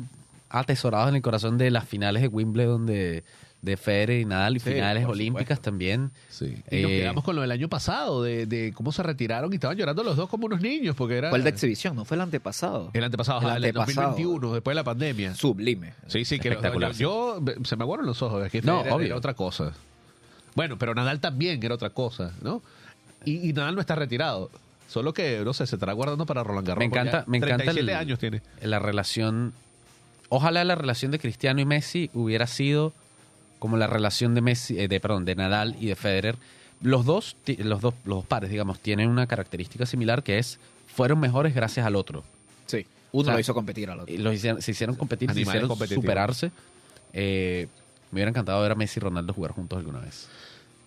[0.51, 3.23] atesorados en el corazón de las finales de Wimbledon de,
[3.61, 6.11] de Federer y Nadal y Sí, finales olímpicas también.
[6.29, 6.45] Sí.
[6.71, 9.55] Y nos Eh, quedamos con lo del año pasado, de, de cómo se retiraron y
[9.55, 12.15] estaban llorando los dos como unos niños, porque era fue el de exhibición, no fue
[12.15, 12.89] el antepasado.
[12.93, 14.07] el antepasado, El el, antepasado.
[14.09, 15.35] 2021, después de la pandemia.
[15.35, 15.93] Sublime.
[16.07, 18.93] Sí, sí, que Espectacular, yo, yo- se me aguaron los ojos, es que No, Federer
[18.93, 19.05] obvio.
[19.07, 19.71] era otra cosa.
[20.55, 22.61] Bueno, pero Nadal también era otra cosa, ¿no?
[23.23, 24.49] Y, y Nadal no está retirado,
[24.89, 26.79] solo que, no sé, se estará guardando para Roland Garros.
[26.79, 28.41] Me encanta, me encanta 37 el- años tiene.
[28.61, 29.53] la relación.
[30.33, 32.93] Ojalá la relación de Cristiano y Messi hubiera sido
[33.59, 36.37] como la relación de Messi, eh, de perdón, de Nadal y de Federer.
[36.81, 41.19] Los dos, los dos, los dos pares, digamos, tienen una característica similar que es fueron
[41.19, 42.23] mejores gracias al otro.
[42.65, 42.85] Sí.
[43.11, 44.15] Uno O sea, lo hizo competir al otro.
[44.17, 46.01] Los hicieron, se hicieron competir, se Animales hicieron competitivos.
[46.01, 46.51] superarse.
[47.11, 47.67] Eh,
[48.11, 50.29] me hubiera encantado ver a Messi y Ronaldo jugar juntos alguna vez.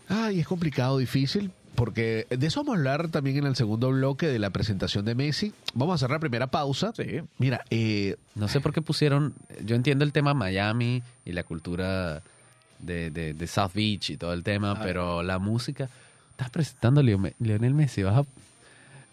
[0.09, 4.27] Ay, es complicado, difícil, porque de eso vamos a hablar también en el segundo bloque
[4.27, 5.53] de la presentación de Messi.
[5.75, 6.93] Vamos a hacer la primera pausa.
[6.97, 7.21] Sí.
[7.39, 9.35] Mira, eh, No sé por qué pusieron.
[9.65, 12.23] Yo entiendo el tema Miami y la cultura
[12.79, 14.81] de, de- de South Beach y todo el tema, Ah.
[14.83, 15.89] pero la música.
[16.33, 18.03] Estás presentando a Lionel Messi.
[18.03, 18.27] Vas a-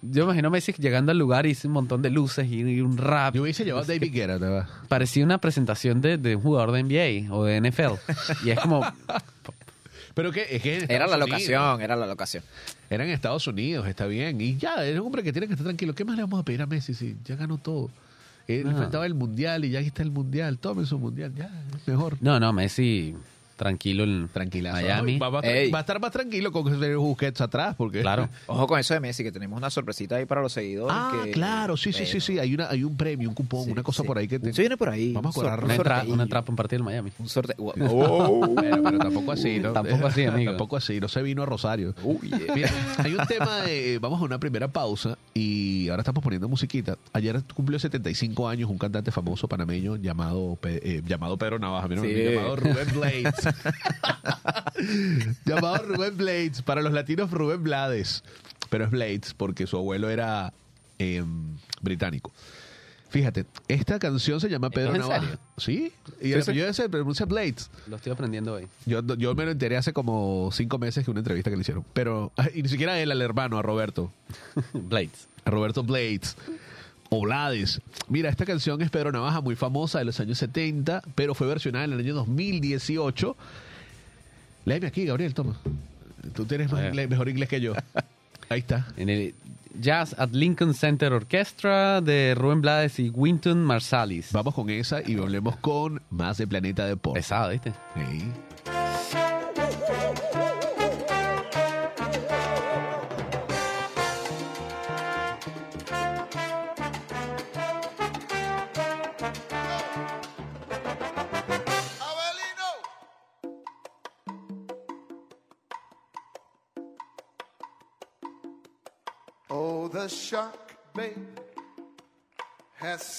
[0.01, 2.97] Yo imagino a Messi llegando al lugar y un montón de luces y, y un
[2.97, 3.35] rap.
[3.35, 4.67] yo hubiese llevado a David Guerra, ¿te va?
[4.87, 7.99] Parecía una presentación de, de un jugador de NBA o de NFL.
[8.43, 8.81] y es como.
[10.13, 11.29] Pero que, es que en Era la Unidos.
[11.29, 12.43] locación, era la locación.
[12.89, 14.39] Era en Estados Unidos, está bien.
[14.41, 15.93] Y ya, es un hombre que tiene que estar tranquilo.
[15.95, 17.89] ¿Qué más le vamos a pedir a Messi si ya ganó todo?
[18.47, 18.71] Él Ah.
[18.71, 20.57] enfrentaba el mundial y ya aquí está el mundial.
[20.57, 22.17] Tome su mundial, ya, es mejor.
[22.21, 23.15] No, no, Messi
[23.61, 24.71] tranquilo en Tranquila.
[24.71, 25.19] Miami.
[25.19, 25.69] Va, va a- Ey.
[25.69, 28.01] va a estar más tranquilo con Sergio Busquets atrás, porque.
[28.01, 28.27] Claro.
[28.47, 30.95] Ojo con eso de Messi, que tenemos una sorpresita ahí para los seguidores.
[30.97, 32.39] Ah, que- claro, sí, sí, sí, sí.
[32.39, 34.07] Hay, una, hay un premio, un cupón, sí, una cosa sí.
[34.07, 34.51] por ahí que te.
[34.51, 35.13] Se viene por ahí.
[35.13, 36.13] Vamos a un Una entrada, sorteillo.
[36.15, 37.11] una entrada para un partido del Miami.
[37.19, 37.55] Un sorteo.
[37.91, 38.55] Oh.
[38.59, 39.73] Pero, pero tampoco así, ¿no?
[39.73, 40.51] Tampoco así, amigo.
[40.51, 41.93] tampoco así, no se vino a Rosario.
[42.03, 42.39] Oh, yeah.
[42.55, 43.99] Mira, hay un tema de.
[44.01, 46.97] Vamos a una primera pausa y ahora estamos poniendo musiquita.
[47.13, 52.07] Ayer cumplió 75 años un cantante famoso panameño llamado, eh, llamado Pedro Navaja, mira, Sí.
[52.33, 53.50] llamado Rubén Blades.
[55.45, 56.61] llamado Rubén Blades.
[56.61, 58.23] Para los latinos, Rubén Blades.
[58.69, 60.53] Pero es Blades porque su abuelo era
[60.99, 61.23] eh,
[61.81, 62.31] británico.
[63.09, 65.21] Fíjate, esta canción se llama Pedro ¿Es en Navaja.
[65.21, 65.39] serio?
[65.57, 67.69] Sí, y el apellido se pronuncia Blades.
[67.87, 68.69] Lo estoy aprendiendo hoy.
[68.85, 71.83] Yo, yo me lo enteré hace como cinco meses que una entrevista que le hicieron.
[71.91, 74.13] Pero, y ni siquiera él, al hermano, a Roberto.
[74.73, 75.27] Blades.
[75.43, 76.37] A Roberto Blades.
[77.13, 77.81] O Blades.
[78.07, 81.83] Mira, esta canción es Pedro Navaja, muy famosa de los años 70, pero fue versionada
[81.83, 83.35] en el año 2018.
[84.63, 85.57] Léeme aquí, Gabriel, toma.
[86.33, 87.73] Tú tienes más inglés- mejor inglés que yo.
[88.49, 88.87] Ahí está.
[88.95, 89.35] En el
[89.81, 94.31] Jazz at Lincoln Center Orchestra de Rubén Blades y Winton Marsalis.
[94.31, 97.25] Vamos con esa y volvemos con más de Planeta Deportes.
[97.25, 97.73] Pesado, ¿viste?
[97.95, 98.23] Sí.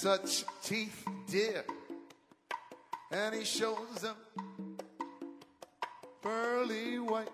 [0.03, 1.65] Such teeth, dear,
[3.12, 4.17] and he shows them
[6.21, 7.31] pearly white.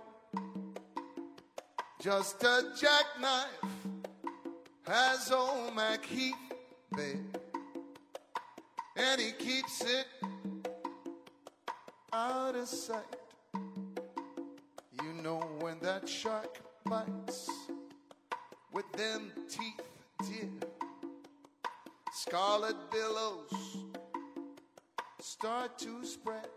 [1.98, 3.46] Just a jackknife
[4.86, 6.34] has old Mac Heath,
[6.94, 7.34] babe,
[8.96, 10.06] and he keeps it
[12.12, 13.16] out of sight.
[15.02, 17.48] You know when that shark bites
[18.74, 19.80] with them teeth,
[20.20, 20.67] dear.
[22.20, 23.86] Scarlet billows
[25.20, 26.48] start to spread.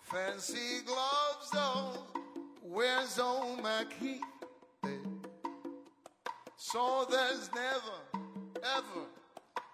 [0.00, 1.92] Fancy gloves, though,
[2.62, 3.60] where's old
[4.00, 4.22] Heath?
[6.56, 8.24] So there's never,
[8.56, 9.04] ever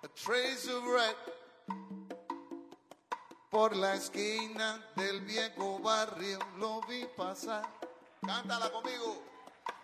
[0.03, 1.15] a trace of red
[3.49, 7.63] por la esquina del viejo barrio lo vi pasar.
[8.27, 9.38] Cántala conmigo.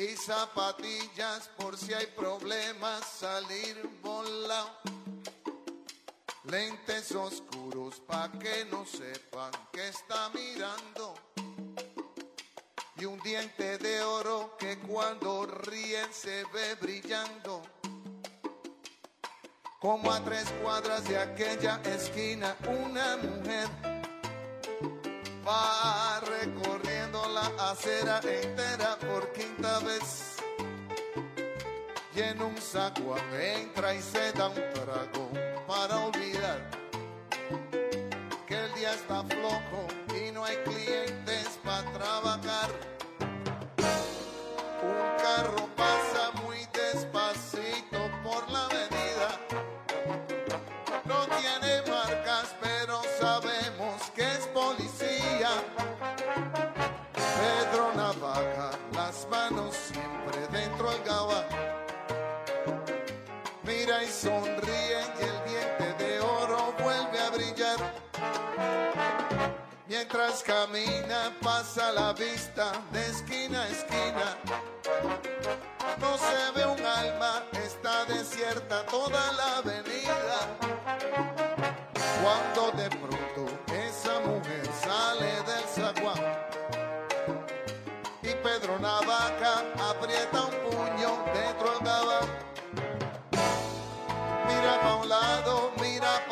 [0.00, 4.70] y zapatillas por si hay problemas salir volado.
[6.44, 11.14] Lentes oscuros pa' que no sepan que está mirando.
[12.96, 17.62] Y un diente de oro que cuando ríen se ve brillando.
[19.80, 23.68] Como a tres cuadras de aquella esquina, una mujer
[25.46, 26.79] va recorriendo la
[27.70, 30.36] acera entera por quinta vez.
[32.14, 35.30] Y en un saco entra y se da un trago
[35.68, 36.60] para olvidar
[38.46, 39.86] que el día está flojo
[40.18, 42.29] y no hay clientes para trabajar.
[70.12, 74.36] Mientras camina pasa la vista de esquina a esquina.
[76.00, 80.40] No se ve un alma, está desierta toda la avenida.
[82.24, 86.18] Cuando de pronto esa mujer sale del zaguán
[88.22, 92.28] y Pedro Navaja aprieta un puño dentro del gabán.
[94.48, 96.26] Mira para un lado, mira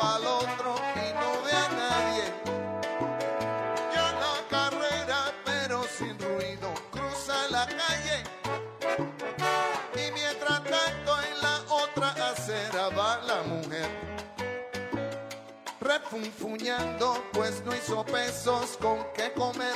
[16.11, 19.75] Refunfuñando, pues no hizo pesos con qué comer.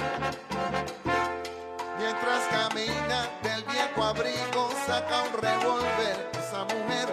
[1.99, 6.31] Mientras camina del viejo abrigo, saca un revólver.
[6.33, 7.07] Esa mujer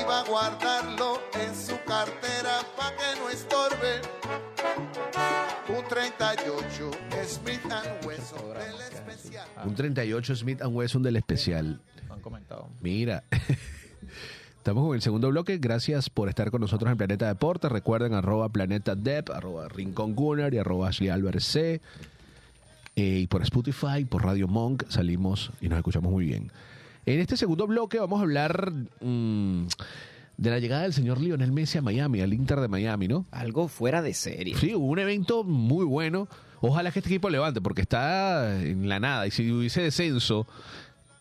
[0.00, 4.00] iba a guardarlo en su cartera pa' que no estorbe.
[5.68, 6.90] Un 38
[7.28, 9.48] Smith and Wesson del especial.
[9.64, 11.80] Un 38 Smith Wesson del especial.
[12.10, 12.68] Han comentado.
[12.80, 13.22] Mira.
[14.62, 15.58] Estamos con el segundo bloque.
[15.58, 17.72] Gracias por estar con nosotros en Planeta Deportes.
[17.72, 21.80] Recuerden arroba Planeta Dep, arroba Rincón Gunnar y arroba Ashley Álvarez C.
[22.94, 26.52] Eh, y por Spotify, por Radio Monk, salimos y nos escuchamos muy bien.
[27.06, 28.70] En este segundo bloque vamos a hablar
[29.00, 29.66] mm,
[30.36, 33.26] de la llegada del señor Lionel Messi a Miami, al Inter de Miami, ¿no?
[33.32, 34.56] Algo fuera de serie.
[34.56, 36.28] Sí, hubo un evento muy bueno.
[36.60, 39.26] Ojalá que este equipo levante, porque está en la nada.
[39.26, 40.46] Y si hubiese descenso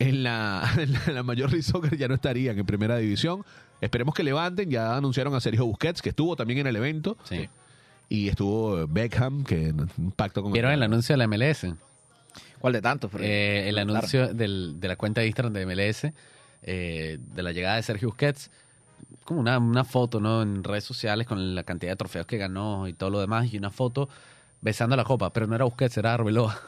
[0.09, 3.43] en la, en la, en la Major League Soccer, ya no estarían en primera división.
[3.79, 4.69] Esperemos que levanten.
[4.69, 7.17] Ya anunciaron a Sergio Busquets, que estuvo también en el evento.
[7.23, 7.49] Sí.
[8.09, 11.65] Y estuvo Beckham, que un pacto con ¿Vieron el anuncio de la MLS?
[12.59, 13.11] ¿Cuál de tantos?
[13.19, 13.91] Eh, el Claro.
[13.91, 16.13] anuncio del- de la cuenta de Instagram de MLS,
[16.63, 18.51] eh, de la llegada de Sergio Busquets,
[19.23, 20.41] como una, una foto ¿no?
[20.41, 23.57] en redes sociales con la cantidad de trofeos que ganó y todo lo demás, y
[23.57, 24.09] una foto
[24.61, 26.59] besando la copa, pero no era Busquets, era Arbeloa.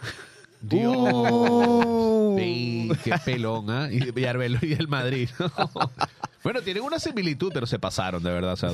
[0.62, 0.98] Dios.
[2.38, 3.90] Sí, qué pelón, ¿ah?
[3.92, 5.30] Y Villarreal y el Madrid.
[6.44, 8.54] bueno, tienen una similitud, pero se pasaron, de verdad.
[8.54, 8.72] O sea,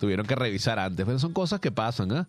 [0.00, 1.04] tuvieron que revisar antes.
[1.06, 2.28] Pero son cosas que pasan, ¿ah?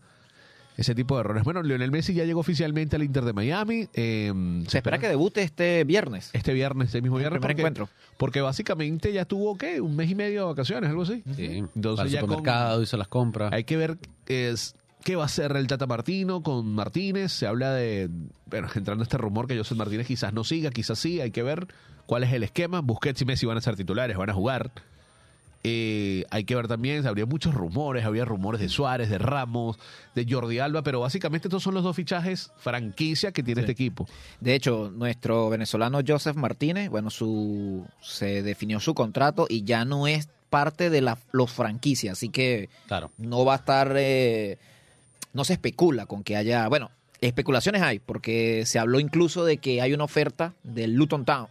[0.75, 1.43] Ese tipo de errores.
[1.43, 3.87] Bueno, Lionel Messi ya llegó oficialmente al Inter de Miami.
[3.93, 4.33] Eh,
[4.67, 6.31] Se espera que debute este viernes.
[6.33, 7.39] este viernes, este mismo viernes.
[7.39, 7.89] primer porque, encuentro.
[8.17, 9.79] porque básicamente ya tuvo, ¿qué?
[9.81, 11.21] Un mes y medio de vacaciones, algo así.
[11.35, 13.53] Sí, Entonces el ya con- supermercado, hizo las compras.
[13.53, 17.31] Hay que ver es, qué va a hacer el Tata Martino con Martínez.
[17.31, 18.09] Se habla de,
[18.47, 21.21] bueno, entrando este rumor que José Martínez quizás no siga, quizás sí.
[21.21, 21.67] Hay que ver
[22.05, 22.81] cuál es el esquema.
[22.81, 24.71] Busquets y Messi van a ser titulares, van a jugar.
[25.65, 29.79] Eh, hay que ver también, habría muchos rumores, había rumores de Suárez, de Ramos,
[30.13, 34.05] de Jordi Alba, pero básicamente estos son los dos fichajes franquicia que tiene este equipo.
[34.41, 40.05] De hecho, nuestro venezolano Joseph Martínez, bueno, su se definió su contrato y ya no
[40.05, 43.11] es parte de la, los franquicias, así que Claro.
[43.17, 44.57] no va a estar, eh,
[45.33, 46.91] no se especula con que haya, bueno,
[47.21, 51.47] especulaciones hay, porque se habló incluso de que hay una oferta del Luton Town,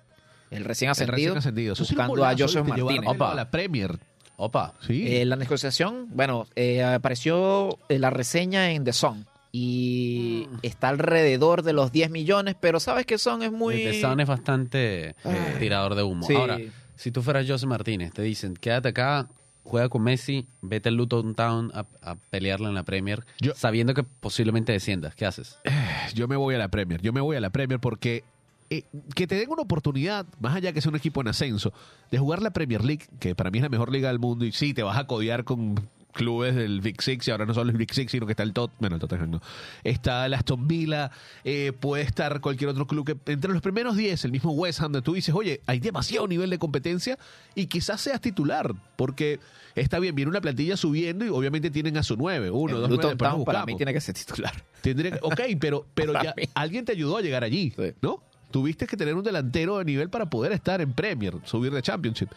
[0.51, 1.75] el recién El ascendido, recién ascendido.
[1.79, 2.67] Buscando a Joseph.
[2.67, 3.07] Martínez.
[3.07, 3.33] Opa.
[3.33, 3.99] a la Premier.
[4.37, 4.75] Opa.
[4.87, 5.05] Sí.
[5.07, 10.59] Eh, la negociación, bueno, eh, apareció eh, la reseña en The Sun y Mm.
[10.63, 13.43] está alrededor de los 10 millones, pero ¿sabes qué son?
[13.43, 13.83] Es muy...
[13.83, 15.15] El de Sun es bastante eh,
[15.59, 16.27] tirador de humo.
[16.27, 16.35] Sí.
[16.35, 16.59] Ahora,
[16.97, 19.29] Si tú fueras José Martínez, te dicen, quédate acá,
[19.65, 23.95] juega con Messi, vete al Luton Town a, a pelearla en la Premier, Yo- sabiendo
[23.95, 25.15] que posiblemente desciendas.
[25.15, 25.59] ¿Qué haces?
[26.15, 27.01] Yo me voy a la Premier.
[27.01, 28.25] Yo me voy a la Premier porque
[28.71, 31.73] eh, que te den una oportunidad, más allá que sea un equipo en ascenso,
[32.11, 34.53] de jugar la Premier League, que para mí es la mejor liga del mundo, y
[34.53, 35.75] sí, te vas a codear con
[36.13, 38.53] clubes del Big Six, y ahora no solo el Big Six, sino que está el
[38.53, 39.43] Tot, bueno, el Tottenham no.
[39.83, 41.11] Está el Aston Villa,
[41.45, 44.93] eh, puede estar cualquier otro club que entre los primeros 10, el mismo West Ham,
[44.93, 47.19] donde tú dices, oye, hay demasiado nivel de competencia
[47.55, 49.41] y quizás seas titular, porque
[49.75, 52.91] está bien, viene una plantilla subiendo y obviamente tienen a su 9, uno, El dos,
[52.91, 54.53] Luton nueve, después nos Town para mí tiene que ser titular.
[54.83, 56.45] Tendría que- ok, pero, pero ya mí.
[56.55, 57.93] alguien te ayudó a llegar allí, Sí.
[58.03, 58.23] ¿no?
[58.51, 62.29] Tuviste que tener un delantero de nivel para poder estar en Premier, subir de Championship.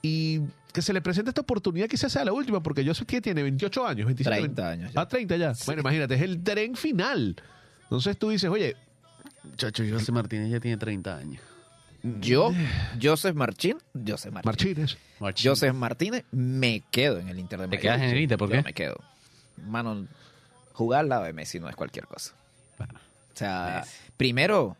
[0.00, 0.40] Y
[0.72, 3.42] que se le presente esta oportunidad quizás sea la última, porque yo sé que tiene
[3.42, 5.00] 28 años, 27 30 años ya.
[5.00, 5.52] Ah, 30 ya.
[5.66, 7.36] Bueno, imagínate, es el tren final.
[7.84, 8.76] Entonces tú dices, oye,
[9.56, 11.42] Chacho, José Martínez ya tiene 30 años.
[12.02, 12.52] Yo,
[13.02, 14.96] Joseph Marchín, Joseph Martínez.
[15.18, 15.44] Martínez.
[15.44, 17.82] Joseph Martínez, me quedo en el Inter de ¿Te Miami.
[17.82, 18.38] quedas en el Inter?
[18.38, 18.62] ¿Por Yo qué?
[18.62, 18.96] me quedo.
[19.66, 20.06] Mano,
[20.72, 22.32] jugar al lado de Messi no es cualquier cosa.
[22.78, 23.84] O sea,
[24.16, 24.76] primero,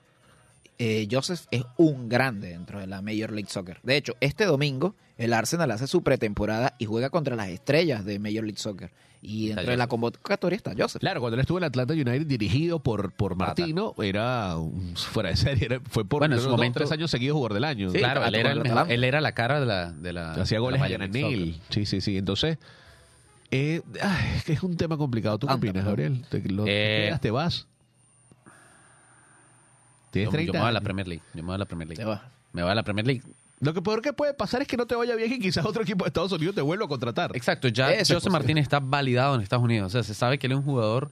[0.79, 3.79] eh, Joseph es un grande dentro de la Major League Soccer.
[3.83, 8.19] De hecho, este domingo el Arsenal hace su pretemporada y juega contra las estrellas de
[8.19, 8.91] Major League Soccer.
[9.23, 10.99] Y dentro de la convocatoria está Joseph.
[11.01, 15.37] Claro, cuando él estuvo en Atlanta United dirigido por, por Martino, era un- fuera de
[15.37, 15.67] serie.
[15.67, 17.91] era- fue por Bueno, en su dos, momento- tres años seguidos jugador del año.
[17.91, 19.93] Sí, claro, él era, el mejor- él era la cara de la...
[19.93, 21.53] De la hacía de goles la a Major League granel.
[21.57, 21.75] Soccer.
[21.75, 22.17] Sí, sí, sí.
[22.17, 22.57] Entonces,
[23.51, 25.39] eh, ay, es que es un tema complicado.
[25.39, 25.85] ¿Tú qué opinas.
[25.85, 26.25] Gabriel?
[26.31, 27.67] ¿Te, lo, te Eh, quedas, te vas?
[30.13, 30.81] Tienes Yo, yo 30 me voy a la.
[30.81, 31.23] Premier League.
[31.35, 32.05] Yo me voy a la Premier League.
[32.53, 33.23] Me voy a la Premier League.
[33.61, 35.83] Lo que peor que puede pasar es que no te vaya bien y quizás otro
[35.83, 37.37] equipo de Estados Unidos te vuelva a contratar.
[37.37, 38.31] Exacto, ya Eso es José.
[38.31, 39.87] Martínez está validado en Estados Unidos.
[39.89, 41.11] O sea, se sabe que él es un jugador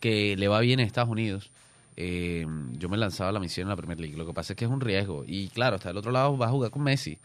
[0.00, 1.50] que le va bien en Estados Unidos.
[1.96, 2.46] Eh,
[2.78, 4.16] yo me lanzaba a la misión en la Premier League.
[4.16, 5.24] Lo que pasa es que es un riesgo.
[5.26, 7.18] Y claro, hasta el otro lado va a jugar con Messi.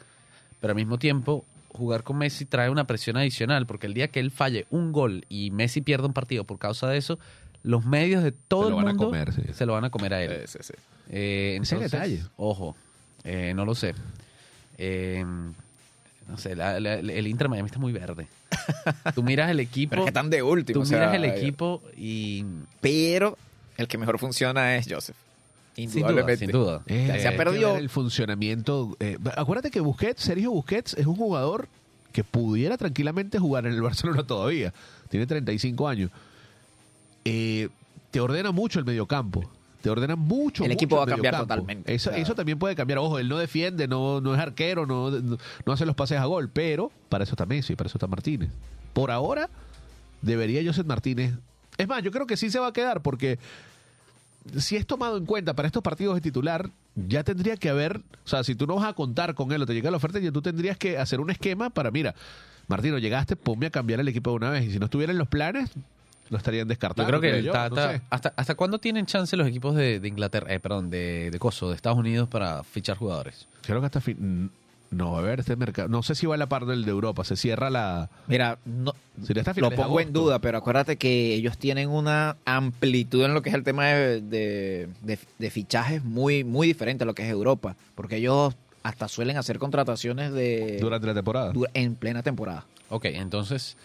[0.59, 3.67] Pero al mismo tiempo, jugar con Messi trae una presión adicional.
[3.67, 6.87] Porque el día que él falle un gol y Messi pierda un partido por causa
[6.87, 7.19] de eso,
[7.61, 9.41] los medios de todo Se lo el van a mundo comer, sí.
[9.53, 10.41] se lo van a comer a él.
[10.47, 10.73] Sí, sí, sí.
[11.09, 12.23] Eh, Ese entonces, detalle.
[12.37, 12.75] Ojo,
[13.23, 13.93] eh, no lo sé.
[14.77, 15.23] Eh,
[16.27, 18.27] no sé, la- la- el Inter Miami está muy verde.
[19.13, 19.91] Tú miras el equipo.
[19.91, 20.73] Pero es que están de último.
[20.79, 22.45] Tú o sea, miras el equipo y.
[22.81, 23.37] Pero
[23.77, 25.15] el que mejor funciona es Joseph.
[25.75, 26.81] Sin duda, sin duda.
[26.85, 27.75] Eh, Ya se ha que perdido.
[27.77, 28.95] el funcionamiento.
[28.99, 31.67] eh, acuérdate que Busquets, Sergio Busquets, es un jugador
[32.11, 34.71] que pudiera tranquilamente jugar en el Barcelona todavía.
[35.09, 36.11] Tiene 35 años.
[37.25, 37.69] Eh,
[38.11, 39.49] te ordena mucho el mediocampo.
[39.83, 40.63] Te ordena mucho.
[40.63, 41.93] El mucho equipo va a cambiar totalmente.
[41.93, 42.99] Eso, eso también puede cambiar.
[42.99, 46.23] Ojo, él no defiende, no, no es arquero, no, no, no hace los pases a
[46.23, 48.49] gol, pero para eso está Messi, para eso está Martínez.
[48.93, 49.49] Por ahora,
[50.21, 51.33] debería Joseph Martínez.
[51.77, 53.39] Es más, yo creo que sí se va a quedar porque
[54.57, 58.27] si es tomado en cuenta para estos partidos de titular, ya tendría que haber, o
[58.29, 60.31] sea, si tú no vas a contar con él o te llega la oferta, ya
[60.31, 62.15] tú tendrías que hacer un esquema para, mira,
[62.69, 64.63] Martino, llegaste, ponme a cambiar el equipo de una vez.
[64.63, 65.71] Y si no estuviera en los planes,
[66.29, 67.07] lo estarían Yo descartando.
[67.09, 68.01] creo que el yo, Tata- no sé.
[68.09, 71.69] hasta, ¿Hasta cuándo tienen chance los equipos de, de Inglaterra, eh, perdón, de, de Coso,
[71.69, 73.47] de Estados Unidos para fichar jugadores?
[73.61, 74.51] Creo que hasta fin.
[74.91, 75.87] No, a ver, este mercado.
[75.89, 77.23] No sé si va a la par del de Europa.
[77.23, 78.09] Se cierra la.
[78.27, 78.93] Mira, no,
[79.55, 83.55] lo pongo en duda, pero acuérdate que ellos tienen una amplitud en lo que es
[83.55, 87.75] el tema de, de, de- de fichajes muy, muy diferente a lo que es Europa,
[87.95, 91.51] porque ellos hasta suelen hacer contrataciones de Durante la temporada.
[91.53, 92.65] dura- en plena temporada.
[92.89, 93.75] Ok, entonces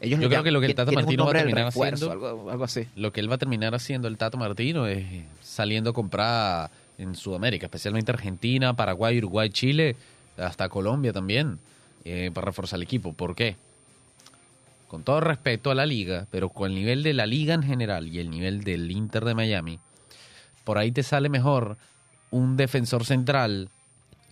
[0.00, 2.28] Ellos Yo creo que lo que el Tata un Martino va a terminar refuerzo, haciendo-
[2.28, 2.86] algo, algo así.
[2.96, 5.04] lo que él va a terminar haciendo el Tato Martino es
[5.42, 9.96] saliendo a comprar en Sudamérica, especialmente Argentina, Paraguay, Uruguay, Chile,
[10.36, 11.58] hasta Colombia también,
[12.04, 13.12] eh, para reforzar el equipo.
[13.14, 13.56] ¿Por qué?
[14.88, 18.06] Con todo respeto a la liga, pero con el nivel de la liga en general
[18.06, 19.78] y el nivel del Inter de Miami,
[20.64, 21.76] por ahí te sale mejor
[22.30, 23.68] un defensor central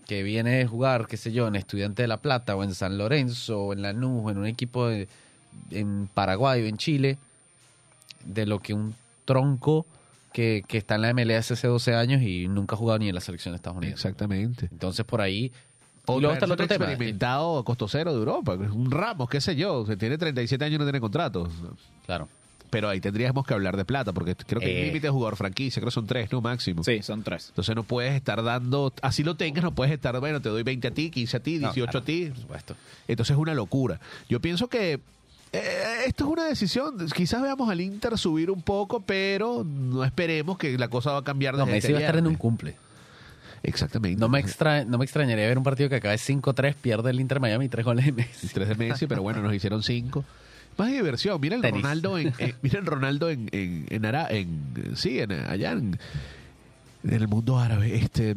[0.07, 2.99] que viene de jugar, qué sé yo, en Estudiante de La Plata o en San
[2.99, 5.09] Lorenzo o en Lanús o en un equipo de-
[5.71, 7.19] en Paraguay o en Chile,
[8.25, 9.87] de lo que un tronco
[10.33, 13.15] que, que está en la MLS hace 12 años y nunca ha jugado ni en
[13.15, 13.95] la selección de Estados Unidos.
[13.95, 14.69] Exactamente.
[14.71, 15.53] Entonces por ahí...
[16.07, 16.85] Y luego está el otro tema.
[16.85, 18.53] experimentado a costo cero de Europa.
[18.55, 19.87] Un Ramos, qué sé yo.
[19.87, 21.49] Se tiene 37 años y no tiene contrato.
[22.05, 22.29] Claro.
[22.69, 24.81] Pero ahí tendríamos que hablar de plata, porque creo que Eh.
[24.81, 26.43] el límite de jugador franquicia, creo que son tres, ¿no?
[26.43, 26.85] Máximo.
[26.85, 27.49] Sí, son tres.
[27.49, 30.89] Entonces no puedes estar dando, así lo tengas, no puedes estar, bueno, te doy 20
[30.89, 32.27] a ti, 15 a ti, No, 18 claro, a ti.
[32.27, 32.77] Por supuesto.
[33.09, 33.99] Entonces es una locura.
[34.29, 35.01] Yo pienso que
[35.55, 36.97] eh, esto es una decisión.
[37.15, 41.25] Quizás veamos al Inter subir un poco, pero no esperemos que la cosa va a
[41.25, 42.77] cambiar No, Messi este va a estar en un cumple.
[43.63, 44.21] Exactamente.
[44.21, 47.41] No me, extra, no me extrañaría ver un partido que acabe 5-3, pierde el Inter
[47.41, 48.49] Miami y tres goles de Messi.
[48.49, 50.25] Tres de Messi, pero bueno, nos hicieron cinco.
[50.77, 51.41] Más diversión.
[51.41, 51.83] Miren Tenis.
[51.83, 55.99] Ronaldo en, en- miren Ronaldo en, en, en, Ara- en- sí, en, allá en,
[57.05, 57.95] en el mundo árabe.
[57.97, 58.37] Este,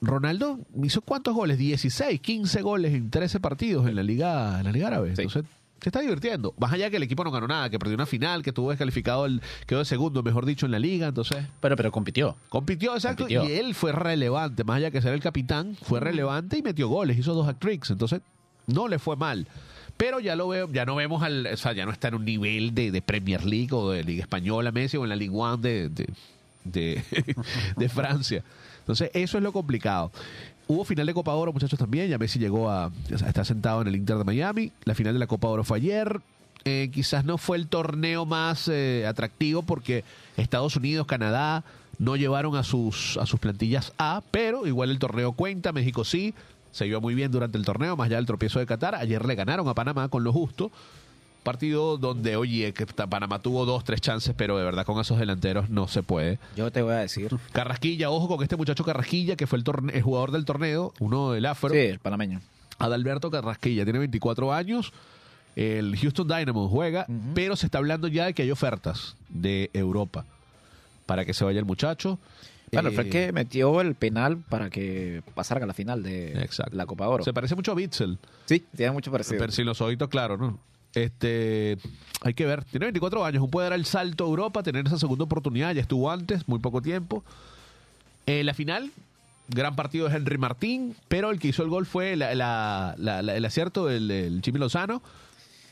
[0.00, 1.58] Ronaldo hizo cuántos goles?
[1.58, 5.14] 16, 15 goles en 13 partidos en la Liga, en la Liga Árabe.
[5.16, 5.22] Sí.
[5.22, 5.50] Entonces,
[5.80, 6.54] se está divirtiendo.
[6.58, 9.26] Más allá que el equipo no ganó nada, que perdió una final, que tuvo descalificado,
[9.26, 11.08] el, quedó de segundo, mejor dicho, en la liga.
[11.08, 12.36] Entonces, Pero, pero compitió.
[12.48, 13.24] compitió, exacto.
[13.24, 13.44] Compitió.
[13.44, 14.64] Y él fue relevante.
[14.64, 17.90] Más allá que ser el capitán, fue relevante y metió goles, hizo dos hat-tricks.
[17.90, 18.20] Entonces,
[18.66, 19.46] no le fue mal.
[19.96, 22.24] Pero ya lo veo, ya no vemos al, o sea, ya no está en un
[22.24, 25.56] nivel de, de Premier League o de Liga Española Messi o en la Ligue 1
[25.58, 26.08] de, de,
[26.64, 27.04] de,
[27.76, 28.42] de Francia.
[28.84, 30.12] Entonces, eso es lo complicado.
[30.66, 32.08] Hubo final de Copa Oro, muchachos, también.
[32.08, 34.72] Ya Messi llegó a, está sentado en el Inter de Miami.
[34.84, 36.20] La final de la Copa Oro fue ayer.
[36.64, 40.04] Eh, quizás no fue el torneo más eh, atractivo porque
[40.36, 41.62] Estados Unidos, Canadá
[41.98, 46.34] no llevaron a sus, a sus plantillas A, pero igual el torneo cuenta, México sí,
[46.72, 48.94] se vio muy bien durante el torneo, más allá del tropiezo de Qatar.
[48.94, 50.70] Ayer le ganaron a Panamá con lo justo.
[51.44, 55.70] Partido donde, oye, que Panamá tuvo dos, tres chances, pero de verdad con esos delanteros
[55.70, 56.38] no se puede.
[56.56, 57.36] Yo te voy a decir.
[57.52, 61.30] Carrasquilla, ojo con este muchacho Carrasquilla, que fue el, torne- el jugador del torneo, uno
[61.32, 61.70] del Afro.
[61.70, 62.40] Sí, el panameño.
[62.78, 64.92] Adalberto Carrasquilla, tiene 24 años.
[65.54, 70.24] El Houston Dynamo juega, pero se está hablando ya de que hay ofertas de Europa
[71.06, 72.18] para que se vaya el muchacho.
[72.72, 76.32] Bueno, Eh, fue el que metió el penal para que pasara a la final de
[76.42, 76.74] Exacto.
[76.76, 77.22] la Copa Oro.
[77.22, 79.38] Se parece mucho a Bitzel, Sí, tiene mucho parecido.
[79.38, 80.58] pero sin los ojitos claros, ¿no?
[80.94, 81.78] Este,
[82.22, 82.64] hay que ver.
[82.64, 85.72] Tiene 24 años, aún puede dar el salto a Europa, tener esa segunda oportunidad.
[85.74, 87.24] Ya estuvo antes, muy poco tiempo.
[88.26, 88.90] Eh, la final,
[89.48, 93.22] gran partido de Henry Martín, pero el que hizo el gol fue la- la- la-
[93.22, 95.02] la- el acierto del, del Chimi Lozano.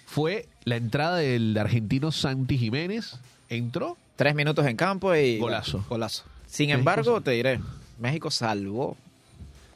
[0.07, 3.17] Fue la entrada del argentino Santi Jiménez.
[3.49, 3.97] Entró.
[4.17, 5.39] Tres minutos en campo y...
[5.39, 5.85] Golazo.
[5.89, 6.25] Golazo.
[6.47, 7.61] Sin México embargo, te diré,
[7.99, 8.97] México salvó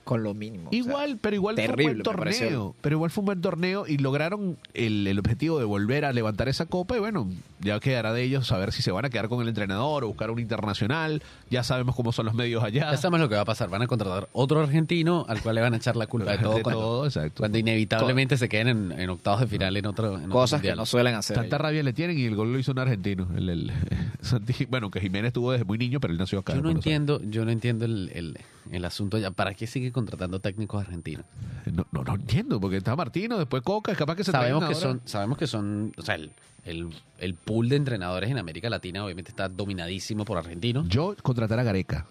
[0.07, 0.69] con lo mínimo.
[0.69, 2.75] o sea, Igual, pero igual fue un buen torneo.
[2.81, 6.49] Pero igual fue un buen torneo y lograron el, el objetivo de volver a levantar
[6.49, 6.97] esa copa.
[6.97, 7.29] Y bueno,
[7.61, 10.31] ya quedará de ellos saber si se van a quedar con el entrenador o buscar
[10.31, 11.23] un internacional.
[11.51, 12.93] Ya sabemos cómo son los medios allá.
[12.93, 13.69] Ya sabemos lo que va a pasar.
[13.69, 16.55] Van a contratar otro argentino al cual le van a echar la culpa de todo,
[16.55, 17.41] De cuando, todo, exacto.
[17.43, 20.75] cuando inevitablemente se queden en, en octavos de final en otro, en otro cosas que
[20.77, 21.35] no suelen hacer.
[21.35, 21.61] Tanta ellos.
[21.61, 23.27] rabia le tienen y el gol lo hizo un argentino.
[23.37, 23.73] El,
[24.71, 26.55] bueno, que Jiménez estuvo desde muy niño, pero él nació acá.
[26.55, 28.39] Yo no entiendo, yo no entiendo el, el-
[28.73, 29.31] el asunto ya.
[29.31, 31.25] ¿Para qué sigue contratando técnicos argentinos?
[31.73, 34.67] No, no, no entiendo, porque está Martino, después Coca, es capaz que se Sabemos que
[34.75, 34.79] ahora.
[34.81, 36.31] son, sabemos que son, o sea, el,
[36.65, 36.89] el,
[37.19, 40.89] el pool de entrenadores en América Latina obviamente está dominadísimo por argentinos.
[40.89, 42.07] Yo contratar a Gareca.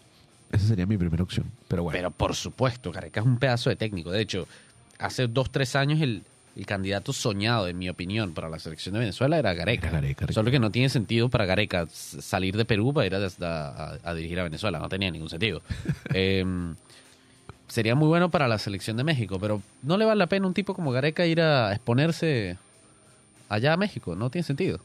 [0.51, 1.45] Esa sería mi primera opción.
[1.67, 1.97] Pero bueno.
[1.97, 4.11] Pero por supuesto, Gareca es un pedazo de técnico.
[4.11, 4.47] De hecho,
[4.99, 6.23] hace dos, tres años el,
[6.55, 9.87] el candidato soñado, en mi opinión, para la selección de Venezuela era Gareca.
[9.87, 13.25] Era Gareca, Solo que no tiene sentido para Gareca salir de Perú para ir a,
[13.41, 14.79] a- a dirigir a Venezuela.
[14.79, 15.61] No tenía ningún sentido.
[16.13, 16.45] Eh,
[17.67, 20.53] sería muy bueno para la selección de México, pero no le vale la pena un
[20.53, 22.57] tipo como Gareca ir a exponerse
[23.49, 24.15] allá a México.
[24.15, 24.79] No tiene sentido.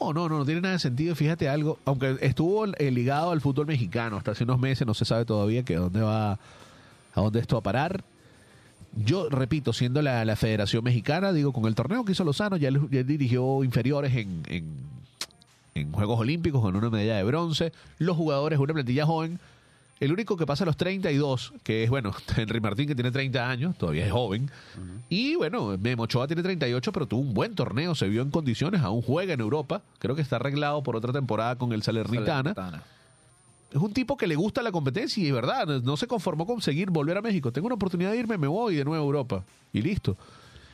[0.00, 1.14] No, no, no, no tiene nada de sentido.
[1.14, 5.04] Fíjate algo, aunque estuvo eh, ligado al fútbol mexicano hasta hace unos meses, no se
[5.04, 6.38] sabe todavía que dónde va, a
[7.14, 8.04] dónde esto va a parar.
[8.96, 12.70] Yo repito, siendo la, la Federación Mexicana, digo, con el torneo que hizo Lozano, ya
[12.90, 14.66] ya dirigió inferiores en, en,
[15.74, 17.72] en Juegos Olímpicos con una medalla de bronce.
[17.98, 19.40] Los jugadores, una plantilla joven.
[20.00, 23.48] El único que pasa a los 32, que es, bueno, Henry Martín, que tiene 30
[23.48, 24.50] años, todavía es joven.
[25.08, 28.82] Y bueno, Memo Ochoa tiene 38, pero tuvo un buen torneo, se vio en condiciones,
[28.82, 29.82] aún juega en Europa.
[29.98, 32.54] Creo que está arreglado por otra temporada con el Salernitana.
[32.54, 32.82] Salernitana.
[33.74, 36.62] Es un tipo que le gusta la competencia y de verdad, no se conformó con
[36.62, 37.50] seguir volver a México.
[37.50, 39.44] Tengo una oportunidad de irme, me voy de nuevo a Europa.
[39.72, 40.16] Y listo.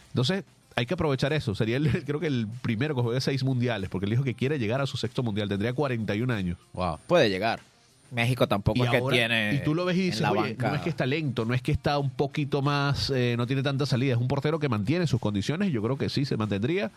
[0.09, 0.45] Entonces,
[0.77, 1.55] hay que aprovechar eso.
[1.55, 4.59] Sería, el, creo que el primero que juegue seis mundiales, porque él dijo que quiere
[4.59, 5.49] llegar a su sexto mundial.
[5.49, 6.59] Tendría 41 años.
[6.75, 6.99] Wow.
[7.07, 7.61] Puede llegar.
[8.13, 9.55] México tampoco Y, es que ahora- tiene.
[9.55, 11.55] y tú lo ves y dices, la "Oye, banca- no es que está lento, no
[11.55, 14.15] es que está un poquito más, eh, no tiene tanta salida.
[14.15, 16.91] Es un portero que mantiene sus condiciones y yo creo que sí se mantendría.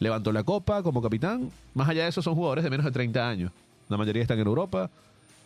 [0.00, 1.50] Levantó la copa como capitán.
[1.74, 3.52] Más allá de eso, son jugadores de menos de 30 años.
[3.88, 4.90] La mayoría están en Europa.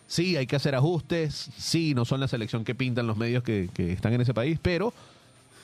[0.08, 1.50] Sí, hay que hacer ajustes.
[1.56, 4.58] Sí, no son la selección que pintan los medios que, que están en ese país,
[4.60, 4.92] pero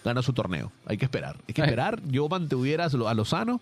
[0.04, 0.70] gana su torneo.
[0.86, 1.36] Hay que esperar.
[1.48, 1.64] Hay que Eh.
[1.64, 2.00] esperar.
[2.06, 3.60] Yo mantuviera a Lozano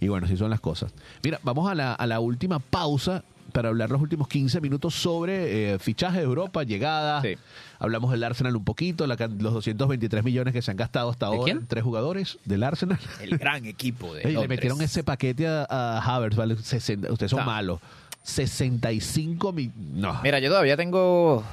[0.00, 0.92] y bueno, así son las cosas.
[1.24, 5.74] Mira, vamos a la, a la última pausa para hablar los últimos 15 minutos sobre
[5.74, 7.22] eh, fichaje de Europa, llegadas.
[7.22, 7.34] Sí.
[7.78, 11.36] Hablamos del Arsenal un poquito, la los 223 millones que se han gastado hasta ¿De
[11.36, 11.44] ahora.
[11.52, 11.66] quién?
[11.66, 12.98] Tres jugadores del Arsenal.
[13.20, 14.22] El gran equipo de.
[14.28, 16.56] Ey, le metieron ese paquete a, a Havertz, ¿vale?
[16.56, 17.50] 60 ustedes son Está.
[17.50, 17.80] malos.
[18.24, 19.72] 65 mil.
[19.94, 20.20] No.
[20.22, 21.44] Mira, yo todavía tengo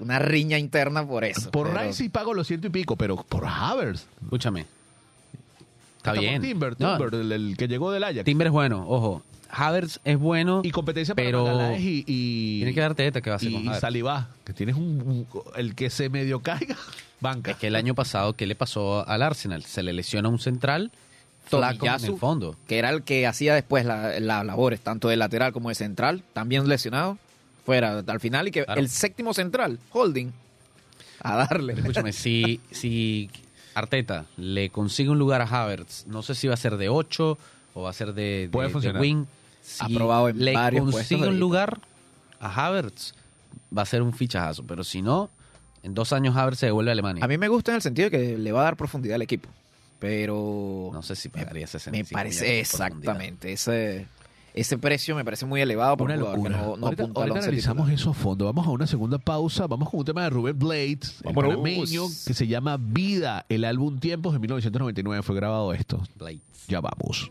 [0.00, 1.50] una riña interna por eso.
[1.50, 4.06] por pero- Rice sí pago los ciento y pico, pero por Havertz.
[4.22, 4.66] Escúchame.
[5.98, 6.40] Está bien.
[6.40, 8.24] Timber, No, Timber, el, el que llegó del Ajax.
[8.24, 9.22] Timber es bueno, ojo.
[9.50, 10.60] Havertz es bueno.
[10.64, 13.50] y competencia para pero Magaláes y, y tiene que dar teta que va a hacer
[13.50, 13.80] y, con y Havertz.
[13.80, 14.82] Saliba, que tienes un,
[15.32, 16.76] un- el que se medio caiga,
[17.20, 17.52] banca.
[17.52, 19.62] Es que el año pasado, ¿qué le pasó al Arsenal?
[19.64, 20.90] Se le lesiona un central
[21.46, 22.56] flaco en Tomiyasu, el fondo.
[22.66, 26.22] que era el que hacía después las la labores, tanto de lateral como de central,
[26.34, 27.16] también lesionado,
[27.64, 28.80] fuera al final, y que Claro.
[28.80, 30.32] el séptimo central, Holding,
[31.20, 31.72] A darle.
[31.72, 33.30] Escúchame, si, si
[33.74, 37.38] Arteta le consigue un lugar a Havertz, no sé si va a ser de 8
[37.74, 39.00] o va a ser de, de- Puede de funcionar.
[39.00, 39.24] wing.
[39.68, 41.80] Si Ha probado en le varios puestos consigue un lugar
[42.40, 43.14] a Havertz,
[43.76, 44.64] va a ser un fichajazo.
[44.64, 45.30] Pero si no,
[45.82, 47.24] en dos años Havertz se devuelve a Alemania.
[47.24, 49.22] A mí me gusta en el sentido de que le va a dar profundidad al
[49.22, 49.48] equipo.
[49.98, 50.90] Pero.
[50.92, 53.52] no sé si pagaría 65 Me parece por exactamente.
[53.52, 54.06] Ese,
[54.54, 56.56] ese precio me parece muy elevado Una un jugador que locura.
[56.56, 58.00] no, no ahorita apunta ahorita analizamos titular.
[58.00, 58.44] eso a fondo.
[58.44, 59.66] Vamos a una segunda pausa.
[59.66, 63.44] Vamos con un tema de Rubén Blades, el panameño, que se llama Vida.
[63.48, 66.00] El álbum Tiempos de 1999 fue grabado esto.
[66.16, 66.40] Blades.
[66.68, 67.30] Ya vamos.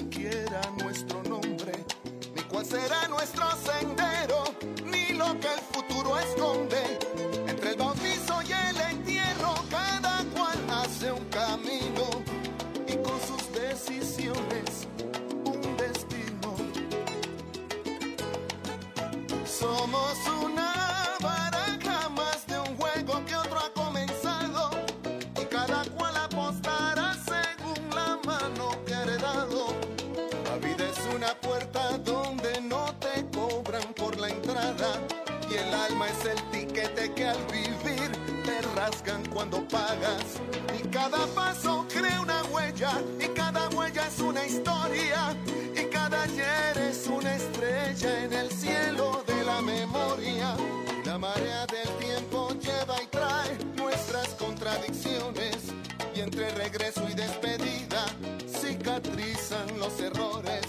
[2.71, 4.30] será nuestro sendero,
[37.09, 38.11] que al vivir
[38.45, 40.39] te rasgan cuando pagas.
[40.77, 45.35] Y cada paso crea una huella y cada huella es una historia
[45.75, 50.55] y cada ayer es una estrella en el cielo de la memoria.
[51.05, 55.57] La marea del tiempo lleva y trae nuestras contradicciones
[56.15, 58.05] y entre regreso y despedida
[58.47, 60.60] cicatrizan los errores.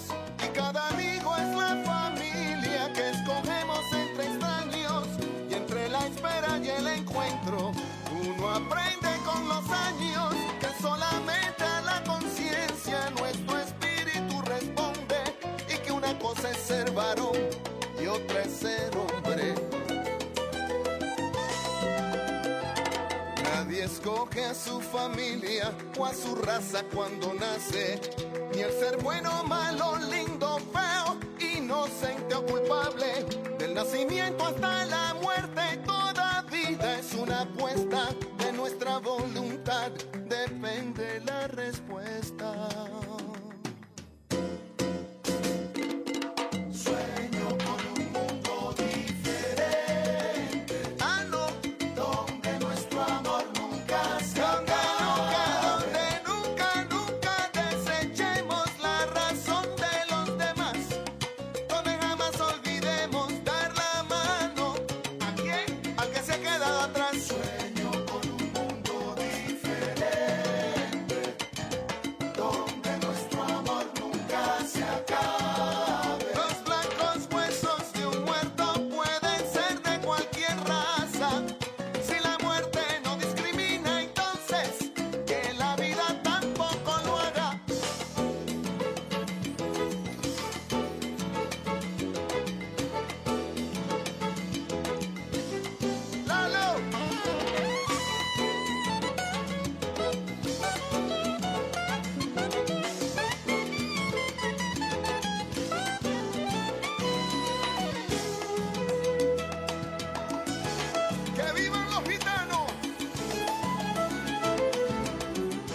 [23.93, 28.01] Escoge a su familia o a su raza cuando nace,
[28.55, 33.24] ni el ser bueno, malo, lindo, feo, inocente o culpable.
[33.59, 38.09] Del nacimiento hasta la muerte, toda vida es una apuesta.
[38.38, 39.90] De nuestra voluntad
[40.26, 41.91] depende la respuesta.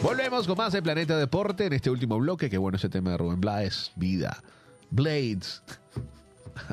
[0.03, 2.49] Volvemos con más de Planeta Deporte en este último bloque.
[2.49, 3.91] Qué bueno ese tema de Rubén Blades.
[3.95, 4.41] Vida.
[4.91, 5.61] Blades.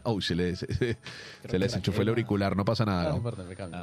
[0.02, 0.96] Oh, se le, se, se
[1.58, 2.56] le desenchufó el auricular.
[2.56, 3.20] No pasa nada.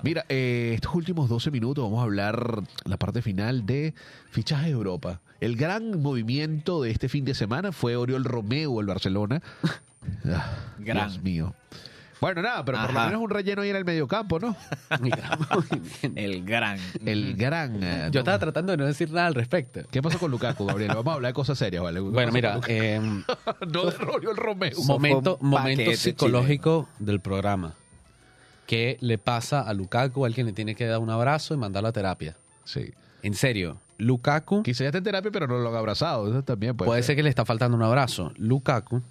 [0.01, 3.93] Mira, eh, estos últimos 12 minutos vamos a hablar la parte final de
[4.31, 5.21] fichaje de Europa.
[5.39, 9.41] El gran movimiento de este fin de semana fue Oriol Romeo, el Barcelona.
[10.25, 10.73] Ah.
[10.79, 11.53] Dios mío.
[12.21, 13.07] Bueno, nada, pero por lo Ajá.
[13.09, 14.55] menos un relleno ahí en el mediocampo, ¿no?
[16.15, 16.77] El gran.
[17.05, 17.83] El gran...
[17.83, 19.81] eh, Yo estaba tratando de no decir nada al respecto.
[19.89, 20.89] ¿Qué pasó con Lukaku, Gabriel?
[20.89, 21.99] Vamos a hablar de cosas serias, ¿vale?
[21.99, 22.99] ¿Qué Bueno, mira, eh,
[23.73, 24.77] no de Oriol Romeo.
[24.77, 27.73] Mo- momento, un momento paquete psicológico del programa.
[28.67, 30.23] ¿Qué le pasa a Lukaku?
[30.25, 32.37] Alguien le tiene que dar un abrazo y mandarlo a terapia.
[32.63, 32.93] Sí.
[33.23, 36.29] En serio, Lukaku Quizá ya esté en terapia, pero no lo han abrazado.
[36.29, 38.31] Eso también puede, puede ser que le está faltando un abrazo.
[38.37, 39.01] Lukaku.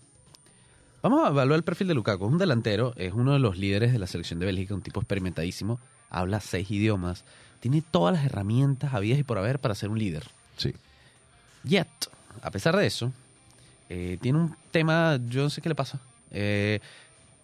[1.03, 2.27] Vamos a evaluar el perfil de Lukaku.
[2.27, 5.01] Es un delantero, es uno de los líderes de la selección de Bélgica, un tipo
[5.01, 5.81] experimentadísimo,
[6.11, 7.25] habla seis idiomas,
[7.61, 10.25] tiene todas las herramientas habidas y por haber para ser un líder.
[10.59, 10.75] Sí.
[11.65, 11.89] Yet,
[12.43, 13.13] a pesar de eso,
[13.89, 16.01] eh, tiene un tema, yo no sé qué le pasa.
[16.33, 16.81] Eh,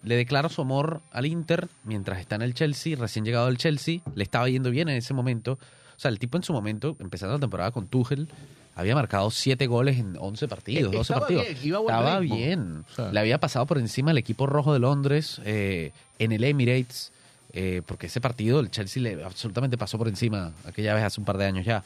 [0.02, 4.00] le declara su amor al Inter mientras está en el Chelsea, recién llegado al Chelsea,
[4.14, 5.52] le estaba yendo bien en ese momento.
[5.52, 8.28] O sea, el tipo en su momento, empezando la temporada con Tuchel,
[8.76, 11.44] había marcado 7 goles en 11 partidos, Eh, 12 estaba partidos.
[11.44, 12.36] bien, iba estaba ritmo.
[12.36, 12.84] bien.
[12.90, 13.10] O sea.
[13.12, 17.10] le había pasado por encima el equipo rojo de Londres eh, en el Emirates,
[17.52, 21.24] eh, porque ese partido el Chelsea le absolutamente pasó por encima aquella vez hace un
[21.24, 21.82] par de años ya.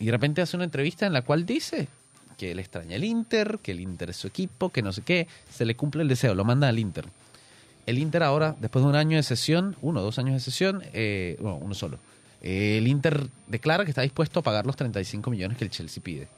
[0.00, 1.88] Y de repente hace una entrevista en la cual dice
[2.38, 5.26] que le extraña el Inter, que el Inter es su equipo, que no sé qué.
[5.52, 7.04] Se le cumple el deseo, lo manda al Inter.
[7.84, 10.82] El Inter ahora, después de un año de sesión, uno o dos años de sesión,
[10.92, 11.98] eh, bueno, uno solo.
[12.42, 16.28] El Inter declara que está dispuesto a pagar los 35 millones que el Chelsea pide.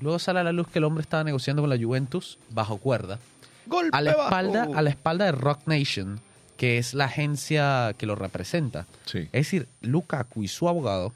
[0.00, 3.18] Luego sale a la luz que el hombre estaba negociando con la Juventus bajo cuerda.
[3.66, 4.24] Golpe A la bajo.
[4.24, 6.20] espalda, a la espalda de Rock Nation,
[6.56, 8.86] que es la agencia que lo representa.
[9.06, 9.20] Sí.
[9.32, 11.12] Es decir, Lukaku y su abogado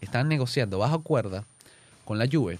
[0.00, 1.44] están negociando bajo cuerda
[2.04, 2.58] con la Juve,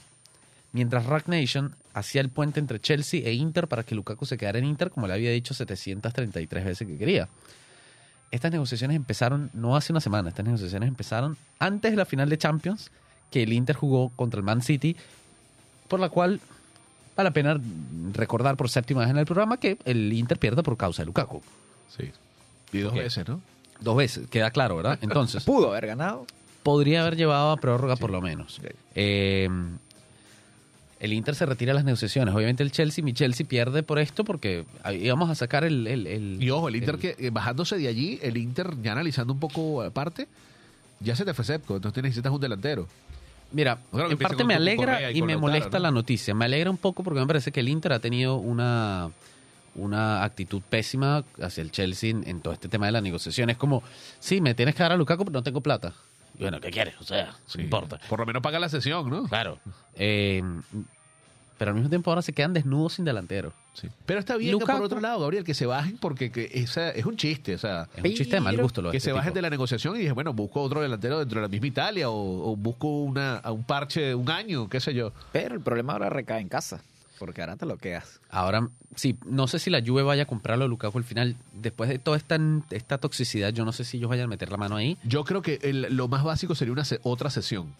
[0.72, 4.58] mientras Rock Nation hacía el puente entre Chelsea e Inter para que Lukaku se quedara
[4.58, 7.28] en Inter, como le había dicho 733 veces que quería.
[8.34, 12.36] Estas negociaciones empezaron no hace una semana, estas negociaciones empezaron antes de la final de
[12.36, 12.90] Champions,
[13.30, 14.96] que el Inter jugó contra el Man City,
[15.86, 16.40] por la cual
[17.16, 17.60] vale la pena
[18.12, 21.42] recordar por séptima vez en el programa que el Inter pierde por causa de Lukaku.
[21.96, 22.10] Sí.
[22.72, 23.40] Y dos veces, ¿no?
[23.78, 24.98] Dos veces, queda claro, ¿verdad?
[25.02, 26.26] Entonces, Pudo haber ganado.
[26.64, 28.60] podría haber llevado a prórroga por lo menos.
[28.96, 29.48] Eh,
[31.04, 32.34] el Inter se retira de las negociaciones.
[32.34, 35.86] Obviamente el Chelsea, mi Chelsea pierde por esto porque íbamos a sacar el...
[35.86, 38.92] el- el- Y ojo, el Inter el- que eh, bajándose de allí, el Inter ya
[38.92, 40.28] analizando un poco aparte,
[41.00, 42.88] ya se te fue Sepco, entonces necesitas un delantero.
[43.52, 45.82] Mira, Claro en parte me alegra y me molesta ¿no?
[45.84, 46.34] la noticia.
[46.34, 49.10] Me alegra un poco porque me parece que el Inter ha tenido una,
[49.76, 53.50] una actitud pésima hacia el Chelsea en, en todo este tema de la negociación.
[53.50, 53.82] Es como,
[54.18, 55.92] sí, me tienes que dar a Lukaku, pero no tengo plata.
[56.36, 56.94] Y bueno, ¿qué quieres?
[57.00, 57.58] O sea, Sí.
[57.58, 58.00] no importa.
[58.08, 59.24] Por lo menos paga la sesión, ¿no?
[59.28, 59.60] Claro.
[59.94, 60.42] Eh,
[61.58, 63.52] pero al mismo tiempo ahora se quedan desnudos sin delantero.
[63.74, 63.88] Sí.
[64.06, 66.90] Pero está bien que Lukaku- por otro lado, Gabriel, que se bajen porque que esa
[66.90, 69.12] es un chiste, o sea, Es un chiste de mal gusto lo que este se
[69.12, 69.34] bajen tipo.
[69.36, 72.52] de la negociación y dije, bueno, busco otro delantero dentro de la misma Italia o,
[72.52, 75.12] o busco una, a un parche de un año, qué sé yo.
[75.32, 76.82] Pero el problema ahora recae en casa.
[77.18, 78.20] Porque ahora te lo quedas.
[78.28, 81.36] Ahora, sí, no sé si la Juve vaya a comprarlo a Lukaku al final.
[81.52, 82.36] Después de toda esta,
[82.70, 84.98] esta toxicidad, yo no sé si ellos vayan a meter la mano ahí.
[85.04, 87.72] Yo creo que el- lo más básico sería una otra sesión.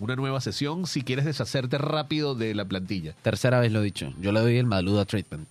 [0.00, 3.14] Una nueva sesión si quieres deshacerte rápido de la plantilla.
[3.22, 4.12] Tercera vez lo he dicho.
[4.20, 5.48] Yo le doy el Maluda treatment.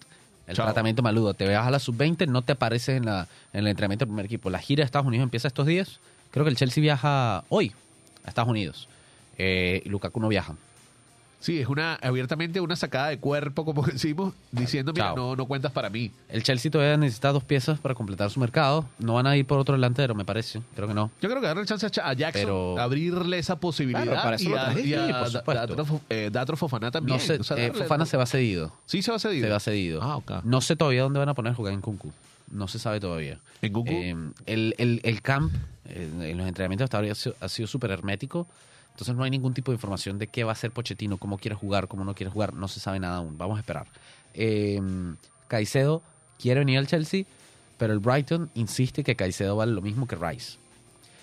[0.48, 0.66] El Chao.
[0.66, 1.34] tratamiento Maluda.
[1.34, 4.26] Te vas a la sub-20, no te apareces en, la, en el entrenamiento del primer
[4.26, 4.50] equipo.
[4.50, 6.00] La gira de Estados Unidos empieza estos días.
[6.32, 7.74] Creo que el Chelsea viaja hoy
[8.24, 8.88] a Estados Unidos.
[9.38, 10.56] Eh, y Lukaku no viaja.
[11.40, 15.16] Sí, es una abiertamente una sacada de cuerpo, como decimos, diciendo, mira, Chao.
[15.16, 16.12] no, no cuentas para mí.
[16.30, 18.86] El Chelsea todavía necesita dos piezas para completar su mercado.
[18.98, 20.62] No van a ir por otro delantero, me parece.
[20.76, 21.12] Creo que no.
[21.22, 24.52] Yo creo que darle chance a Jackson, Pero- abrirle esa posibilidad Claro, para eso y
[24.52, 25.68] lo a, trajiste, y a sí, por Da- supuesto.
[25.68, 27.18] Datro Fo- eh, Datro Fofana también.
[27.18, 28.74] No sé, O sea, eh, Fofana se va cedido.
[28.88, 29.46] Sí, se va cedido.
[29.46, 30.02] Se va cedido.
[30.02, 30.42] Ah.
[30.44, 32.12] No sé todavía dónde van a poner jugar en Kunku.
[32.50, 33.40] No se sabe todavía.
[33.62, 33.92] ¿En Kunku?
[33.92, 34.16] Eh,
[34.48, 35.54] el, el, el camp
[35.86, 38.48] en los entrenamientos hasta ahora ha sido- ha sido súper hermético.
[38.98, 41.54] Entonces no hay ningún tipo de información de qué va a hacer Pochettino, cómo quiere
[41.54, 42.56] jugar, cómo no quiere jugar.
[42.56, 43.38] No se sabe nada aún.
[43.38, 43.86] Vamos a esperar.
[44.34, 44.82] Eh,
[45.48, 46.02] Caicedo
[46.40, 47.26] quiere venir al Chelsea,
[47.78, 50.58] pero el Brighton insiste que Caicedo vale lo mismo que Rice.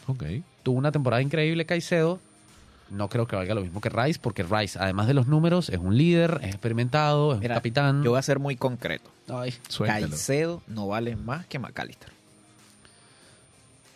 [0.07, 0.23] Ok.
[0.63, 2.21] Tuvo una temporada increíble Caicedo.
[2.91, 5.79] No creo que valga lo mismo que Rice, porque Rice, además de los números, es
[5.79, 8.05] un líder, es experimentado, es Mira, un capitán.
[8.05, 9.11] Yo voy a ser muy concreto.
[9.29, 9.53] Ay.
[9.79, 12.11] Caicedo no vale más que McAllister.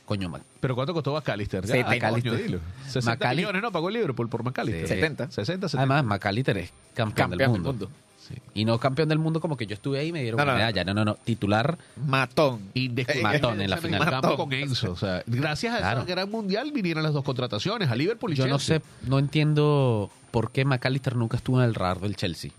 [0.08, 0.42] Coño, man.
[0.60, 1.64] ¿Pero cuánto costó McAllister?
[1.66, 2.10] Ya, Setenta.
[2.10, 2.58] coño, dilo.
[2.86, 3.70] 60 McAllister- millones, ¿no?
[3.70, 4.88] Pagó el Liverpool por McAllister.
[4.88, 4.94] Sí.
[4.94, 5.30] 70.
[5.30, 5.78] 60, 70.
[5.94, 7.90] Además, McAllister es campeón, del, mundo.
[8.18, 8.34] Sí.
[8.54, 10.52] Y no campeón del mundo como que yo estuve ahí y me dieron No, una
[10.52, 10.64] no, no.
[10.64, 10.84] medalla.
[10.84, 11.14] No, no, no.
[11.14, 11.78] Titular.
[12.06, 12.60] Matón.
[12.74, 13.22] Indiscutible.
[13.22, 14.00] Matón en la el final.
[14.00, 14.36] campo Matón.
[14.36, 14.92] con Enzo.
[14.92, 16.00] O sea, gracias a Claro.
[16.02, 18.78] ese gran mundial vinieron las dos contrataciones, a Liverpool y Yo no Chelsea.
[18.80, 22.50] sé, no entiendo por qué McAllister nunca estuvo en el radar del Chelsea.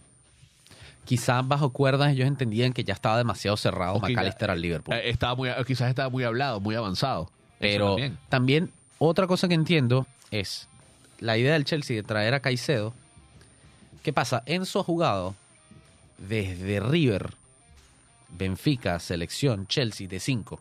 [1.06, 4.62] Quizás bajo cuerdas ellos entendían que ya estaba demasiado cerrado O que ya- McAllister al
[4.62, 4.95] Liverpool.
[4.95, 7.30] Eh, estaba muy, quizás estaba muy hablado, muy avanzado.
[7.60, 8.18] Pero también.
[8.30, 10.68] también otra cosa que entiendo es
[11.20, 12.93] la idea del Chelsea de traer a Caicedo.
[14.03, 14.43] ¿Qué pasa?
[14.45, 15.36] Enzo ha jugado
[16.18, 17.34] desde River,
[18.30, 20.60] Benfica, selección, Chelsea de 5.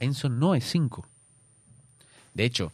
[0.00, 1.06] Enzo no es 5.
[2.34, 2.72] De hecho,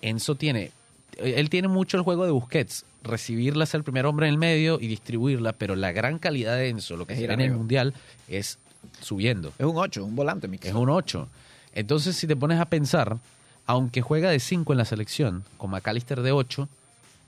[0.00, 0.70] Enzo tiene
[1.18, 4.78] él tiene mucho el juego de Busquets, recibirla ser el primer hombre en el medio
[4.80, 7.40] y distribuirla, pero la gran calidad de Enzo, lo que Es se ir ve en
[7.40, 7.94] el mundial
[8.28, 8.58] es
[9.00, 9.52] subiendo.
[9.58, 11.28] Es un 8, un volante, mi Es un 8.
[11.76, 13.18] Entonces, si te pones a pensar,
[13.66, 16.68] aunque juega de 5 en la selección, con McAllister de 8,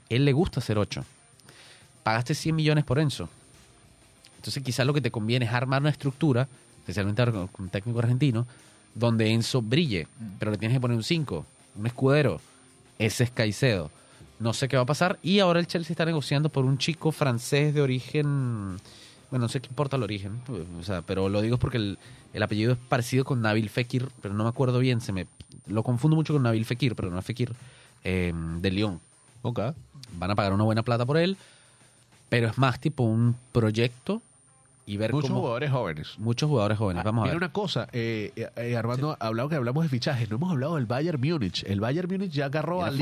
[0.08, 1.04] él le gusta ser 8.
[2.02, 3.28] Pagaste 100 millones por Enzo.
[4.36, 7.70] Entonces quizás lo que te conviene es armar una estructura, especialmente ahora con con un
[7.70, 8.46] técnico argentino,
[8.94, 11.44] donde Enzo brille, pero le tienes que poner un 5,
[11.76, 12.40] un escudero.
[12.98, 13.90] Ese es Caicedo.
[14.40, 15.18] No sé qué va a pasar.
[15.22, 18.80] Y ahora el Chelsea está negociando por un chico francés de origen...
[19.30, 20.40] Bueno, no sé qué importa el origen,
[20.78, 21.98] o sea, pero lo digo es porque el,
[22.32, 25.26] el apellido es parecido con Nabil Fekir, pero no me acuerdo bien, se me
[25.66, 27.52] lo confundo mucho con Nabil Fekir, pero no es Fekir,
[28.04, 29.00] eh, de Lyon.
[29.42, 29.60] Ok.
[30.14, 31.36] Van a pagar una buena plata por él,
[32.28, 34.22] pero es más tipo un proyecto
[34.88, 36.18] y ver Muchos cómo jugadores jóvenes.
[36.18, 37.04] muchos jugadores jóvenes.
[37.04, 37.36] Vamos a ver.
[37.36, 40.86] una cosa, eh, eh, eh, Armando, hablado que hablamos de fichajes, no hemos hablado del
[40.86, 41.62] Bayern Múnich.
[41.64, 42.98] El Bayern Múnich ya agarró al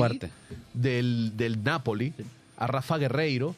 [0.73, 2.13] del, del Napoli,
[2.57, 3.55] a Rafa Guerreiro.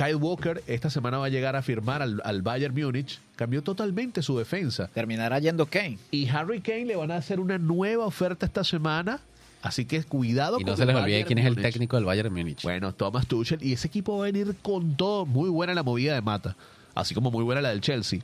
[0.00, 3.18] Kyle Walker esta semana va a llegar a firmar al, al Bayern Múnich.
[3.36, 4.88] Cambió totalmente su defensa.
[4.94, 5.98] Terminará yendo Kane.
[6.10, 9.20] Y Harry Kane le van a hacer una nueva oferta esta semana.
[9.60, 11.72] Así que cuidado Y con no se les olvide Bayern quién es el Múnich.
[11.72, 12.62] técnico del Bayern Múnich.
[12.62, 13.62] Bueno, Thomas Tuchel.
[13.62, 15.26] Y ese equipo va a venir con todo.
[15.26, 16.56] Muy buena la movida de Mata.
[16.94, 18.20] Así como muy buena la del Chelsea.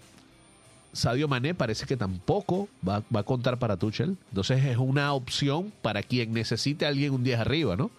[0.94, 4.16] Sadio Mané parece que tampoco va, va a contar para Tuchel.
[4.30, 7.90] Entonces es una opción para quien necesite a alguien un día arriba, ¿no?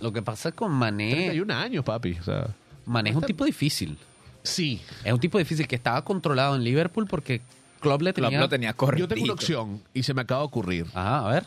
[0.00, 2.16] Lo que pasa con Mané, 31 años, papi.
[2.18, 2.48] O sea,
[2.86, 3.96] Mané es un tipo difícil.
[4.42, 4.80] sí.
[5.04, 7.40] Es un tipo difícil que estaba controlado en Liverpool porque
[7.80, 8.40] Klopp le Klopp tenía...
[8.40, 10.86] lo tenía Yo tengo una opción y se me acaba de ocurrir.
[10.94, 11.46] Ajá, a ver.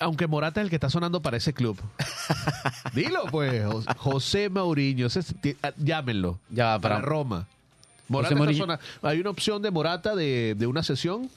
[0.00, 1.78] Aunque Morata es el que está sonando para ese club.
[2.94, 3.64] Dilo, pues.
[3.66, 5.06] Jos- José Mauriño.
[5.06, 6.38] ese es- ti- ah, llámenlo.
[6.48, 7.46] Ya, para para- Roma.
[8.08, 8.62] Morata José está Mourinho.
[8.64, 8.82] sonando.
[9.02, 11.30] Hay una opción de Morata de, de una sesión.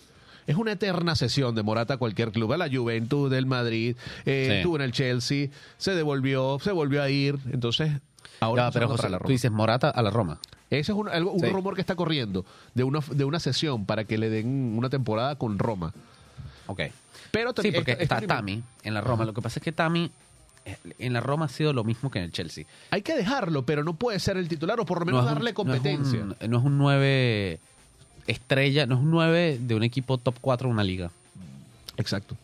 [0.47, 2.51] Es una eterna sesión de Morata a cualquier club.
[2.53, 3.95] A la Juventus, del Madrid.
[4.25, 4.53] eh, Sí.
[4.55, 5.49] Estuvo en el Chelsea.
[5.77, 6.57] Se devolvió.
[6.61, 7.37] Se volvió a ir.
[7.51, 7.91] Entonces,
[8.39, 10.39] ahora está pero José, tú dices Morata a la Roma.
[10.69, 11.45] Ese es un, algo- un Sí.
[11.47, 15.35] rumor que está corriendo de una, de una sesión para que le den una temporada
[15.35, 15.93] con Roma.
[16.67, 16.81] Ok.
[17.31, 19.25] Pero Sí, porque está esto- Tami en la Roma.
[19.25, 20.09] Lo que pasa es que Tami
[20.65, 22.65] eh, en la Roma ha sido lo mismo que en el Chelsea.
[22.89, 25.53] Hay que dejarlo, pero no puede ser el titular o por lo menos un- darle
[25.53, 26.23] competencia.
[26.23, 27.59] No es, un, no es un 9
[28.27, 31.11] estrella, no es un 9 de un equipo top 4 de una liga.
[31.97, 32.35] Exacto.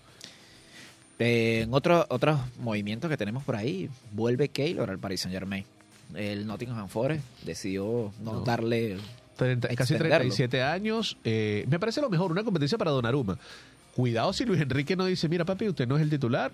[1.20, 5.66] Eh, en otro- otros movimientos que tenemos por ahí, vuelve Keylor al Paris Saint Germain.
[6.16, 8.42] El Nottingham Forest decidió no, No.
[8.42, 8.98] darle.
[9.38, 10.16] 30 casi Extenderlo.
[10.18, 11.18] 37 años.
[11.24, 13.38] eh, me parece lo mejor, una competencia para Donnarumma.
[13.96, 16.52] Cuidado si Luis Enrique no dice, mira papi, usted no es el titular.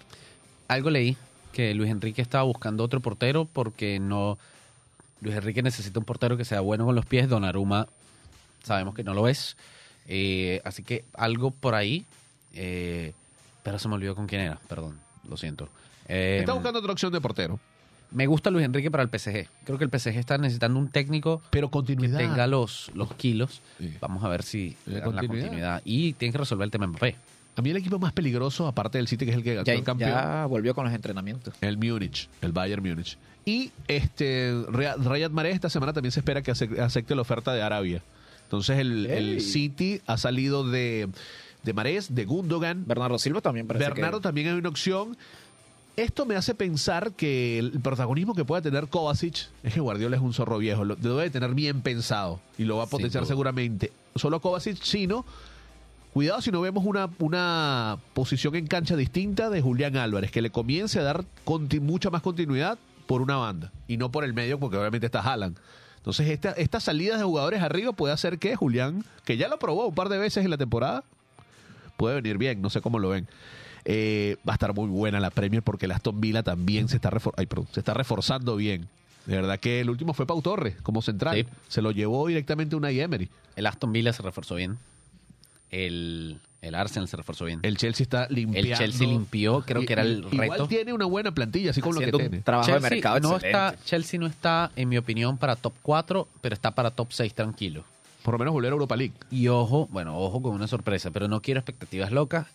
[0.67, 1.15] Algo leí
[1.51, 4.37] que Luis Enrique estaba buscando otro portero porque no.
[5.21, 7.29] Luis Enrique necesita un portero que sea bueno con los pies.
[7.29, 7.87] Donnarumma
[8.63, 9.55] sabemos que no lo es.
[10.07, 12.05] Eh, así que algo por ahí.
[12.53, 13.13] eh,
[13.65, 14.97] pero se me olvidó con quién era, perdón,
[15.27, 15.67] lo siento.
[16.07, 17.59] Eh, Está buscando otra opción de portero.
[18.11, 19.49] Me gusta Luis Enrique para el PSG.
[19.65, 22.19] Creo que el PSG está necesitando un técnico Pero que continuidad.
[22.19, 23.61] tenga los, los kilos.
[23.79, 23.93] Sí.
[23.99, 25.41] Vamos a ver si La le dan la continuidad.
[25.47, 25.81] continuidad.
[25.83, 27.15] Y tienen que resolver el tema Mbappé.
[27.57, 29.83] A mí el equipo más peligroso, aparte del City, que es el que ganó el
[29.83, 31.55] campeón, ya volvió con los entrenamientos.
[31.61, 33.17] el Múnich, el Bayern Múnich.
[33.43, 37.61] Y este Riyad Mahrez esta semana también se espera que ace- acepte la oferta de
[37.63, 38.01] Arabia.
[38.43, 39.41] Entonces el.
[39.41, 41.09] City ha salido de,
[41.65, 44.23] de Mahrez, de Gundogan, Bernardo Silva también parece Bernardo que...
[44.23, 45.17] también hay una opción.
[45.97, 50.21] Esto me hace pensar que el protagonismo que puede tener Kovacic es que Guardiola es
[50.21, 53.91] un zorro viejo, lo debe tener bien pensado y lo va a potenciar seguramente.
[54.15, 55.25] Solo Kovacic, sino
[56.13, 60.49] cuidado si no vemos una, una posición en cancha distinta de Julián Álvarez, que le
[60.49, 61.25] comience a dar
[61.81, 65.57] mucha más continuidad por una banda y no por el medio, porque obviamente está Haaland.
[65.97, 69.87] Entonces, esta, estas salidas de jugadores arriba puede hacer que Julián, que ya lo probó
[69.87, 71.03] un par de veces en la temporada,
[71.97, 73.27] puede venir bien, no sé cómo lo ven.
[73.85, 77.11] Eh, va a estar muy buena la Premier porque el Aston Villa también se está,
[77.11, 78.87] refor- ay, perdón, se está reforzando bien.
[79.27, 81.35] De verdad que el último fue Pau Torres como central.
[81.35, 81.45] Sí.
[81.67, 83.29] Se lo llevó directamente una Emery.
[83.55, 84.77] El Aston Villa se reforzó bien.
[85.71, 87.59] El, el Arsenal se reforzó bien.
[87.63, 88.69] El Chelsea está limpiando.
[88.71, 90.67] El Chelsea limpió, creo que era el Igual reto.
[90.67, 92.41] tiene una buena plantilla, así como lo que tiene.
[92.41, 93.47] trabajo Chelsea de mercado no excelente.
[93.49, 97.33] está, Chelsea no está, en mi opinión, para top 4, pero está para top 6
[97.33, 97.83] tranquilo.
[98.25, 99.13] Por lo menos volver a Europa League.
[99.29, 102.47] Y ojo, bueno, ojo con una sorpresa, pero no quiero expectativas locas.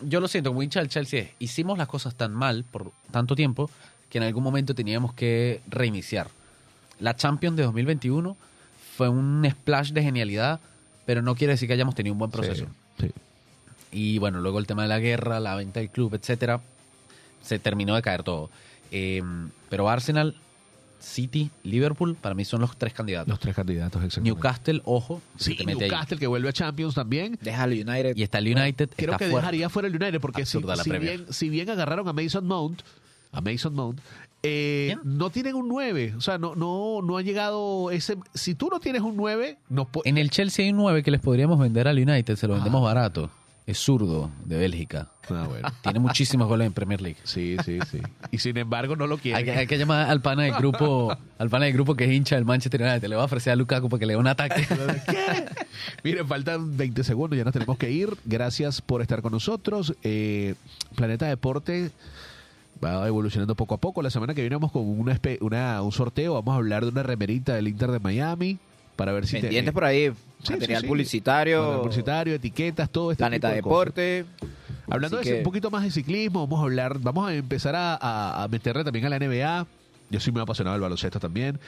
[0.00, 3.36] Yo lo siento, como hincha del Chelsea, es, hicimos las cosas tan mal por tanto
[3.36, 3.68] tiempo
[4.08, 6.28] que en algún momento teníamos que reiniciar.
[7.00, 8.34] La Champions de 2021
[8.96, 10.58] fue un splash de genialidad,
[11.04, 12.64] pero no quiere decir que hayamos tenido un buen proceso.
[12.98, 13.12] Sí, sí.
[13.92, 16.62] Y bueno, luego el tema de la guerra, la venta del club, etcétera,
[17.42, 18.48] se terminó de caer todo.
[18.90, 19.22] Eh,
[19.68, 20.34] pero Arsenal,
[21.04, 23.28] City, Liverpool, para mí son los tres candidatos.
[23.28, 24.34] Los tres candidatos, exactamente.
[24.34, 25.66] Newcastle, ojo, Sí, ahí.
[25.66, 27.38] Newcastle que vuelve a Champions también.
[27.40, 28.16] Deja al United.
[28.16, 30.58] Y está el United, Creo está que dejaría fuera el United porque si,
[30.98, 32.82] bien, si bien agarraron a Mason Mount,
[33.32, 34.00] a Mason Mount,
[34.42, 36.14] eh, no tienen un 9.
[36.16, 38.16] O sea, no, no, no ha llegado ese.
[38.34, 41.20] Si tú no tienes un 9, no En el Chelsea hay un 9 que les
[41.20, 42.84] podríamos vender al United, se lo vendemos Ah.
[42.84, 43.30] barato.
[43.66, 45.08] Es zurdo de Bélgica.
[45.30, 45.68] Ah, bueno.
[45.82, 47.16] Tiene muchísimos goles en Premier League.
[47.24, 47.98] Sí, sí, sí.
[48.30, 49.38] Y sin embargo no lo quiere.
[49.38, 52.12] Hay que, hay que llamar al pana del grupo, al pana del grupo que es
[52.12, 53.08] hincha del Manchester United.
[53.08, 54.66] Le va a ofrecer a Lukaku para que le dé un ataque.
[56.04, 58.10] Miren, faltan 20 segundos, ya nos tenemos que ir.
[58.26, 59.94] Gracias por estar con nosotros.
[60.02, 60.54] Eh,
[60.94, 61.90] Planeta Deporte
[62.84, 64.02] va evolucionando poco a poco.
[64.02, 66.34] La semana que viene vamos con una, una- un sorteo.
[66.34, 68.58] Vamos a hablar de una remerita del Inter de Miami
[68.96, 70.12] para ver si Pendientes te- por ahí.
[70.42, 70.88] Sí, material sí, sí.
[70.88, 71.58] publicitario.
[71.62, 73.94] Material publicitario, etiquetas, todo este Planeta tipo de cosas.
[73.94, 74.24] Deporte.
[74.90, 77.94] Hablando de que- un poquito más de ciclismo, vamos a hablar, vamos a empezar a,
[77.94, 79.66] a- a meterle también a la NBA.
[80.10, 81.58] Yo soy muy apasionado del baloncesto también.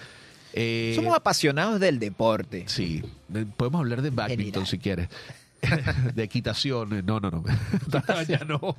[0.53, 2.65] Eh, Somos apasionados del deporte.
[2.67, 5.09] Sí, de- podemos hablar de badminton si quieres.
[6.15, 6.93] de equitación.
[6.99, 7.45] eh, No, no, no.
[8.29, 8.77] ya no.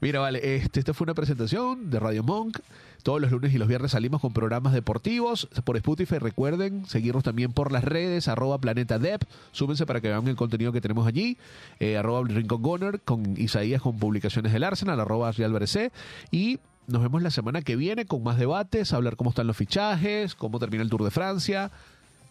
[0.00, 2.58] Mira, vale, este, esta fue una presentación de Radio Monk.
[3.06, 6.18] Todos los lunes y los viernes salimos con programas deportivos por Spotify.
[6.18, 9.22] Recuerden seguirnos también por las redes, arroba Planeta Dep.
[9.52, 11.38] Súbense para que vean el contenido que tenemos allí.
[11.78, 15.92] Eh, arroba Rincon Goner con Isaías con publicaciones del Arsenal, arroba Álvarez C.
[16.32, 20.34] Y nos vemos la semana que viene con más debates, hablar cómo están los fichajes,
[20.34, 21.70] cómo termina el Tour de Francia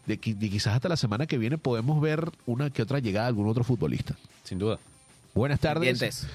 [0.06, 3.30] de, de quizás hasta la semana que viene podemos ver una que otra llegada de
[3.30, 4.18] algún otro futbolista.
[4.44, 4.78] Sin duda.
[5.34, 5.88] Buenas tardes.
[5.88, 6.28] Pendientes.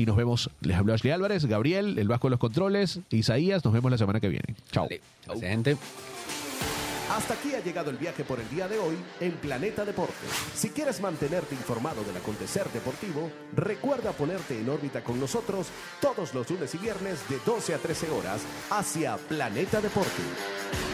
[0.00, 0.48] Y nos vemos.
[0.62, 3.62] Les habló Ashley Álvarez, Gabriel, el Vasco de los Controles, Isaías.
[3.62, 4.54] Nos vemos la semana que viene.
[4.72, 4.84] Chao.
[4.84, 5.02] Vale.
[5.26, 5.76] Gracias, gente.
[7.14, 10.14] Hasta aquí ha llegado el viaje por el día de hoy en Planeta Deporte.
[10.54, 15.66] Si quieres mantenerte informado del acontecer deportivo, recuerda ponerte en órbita con nosotros
[16.00, 18.40] todos los lunes y viernes de 12 a 13 horas
[18.70, 20.22] hacia Planeta Deporte.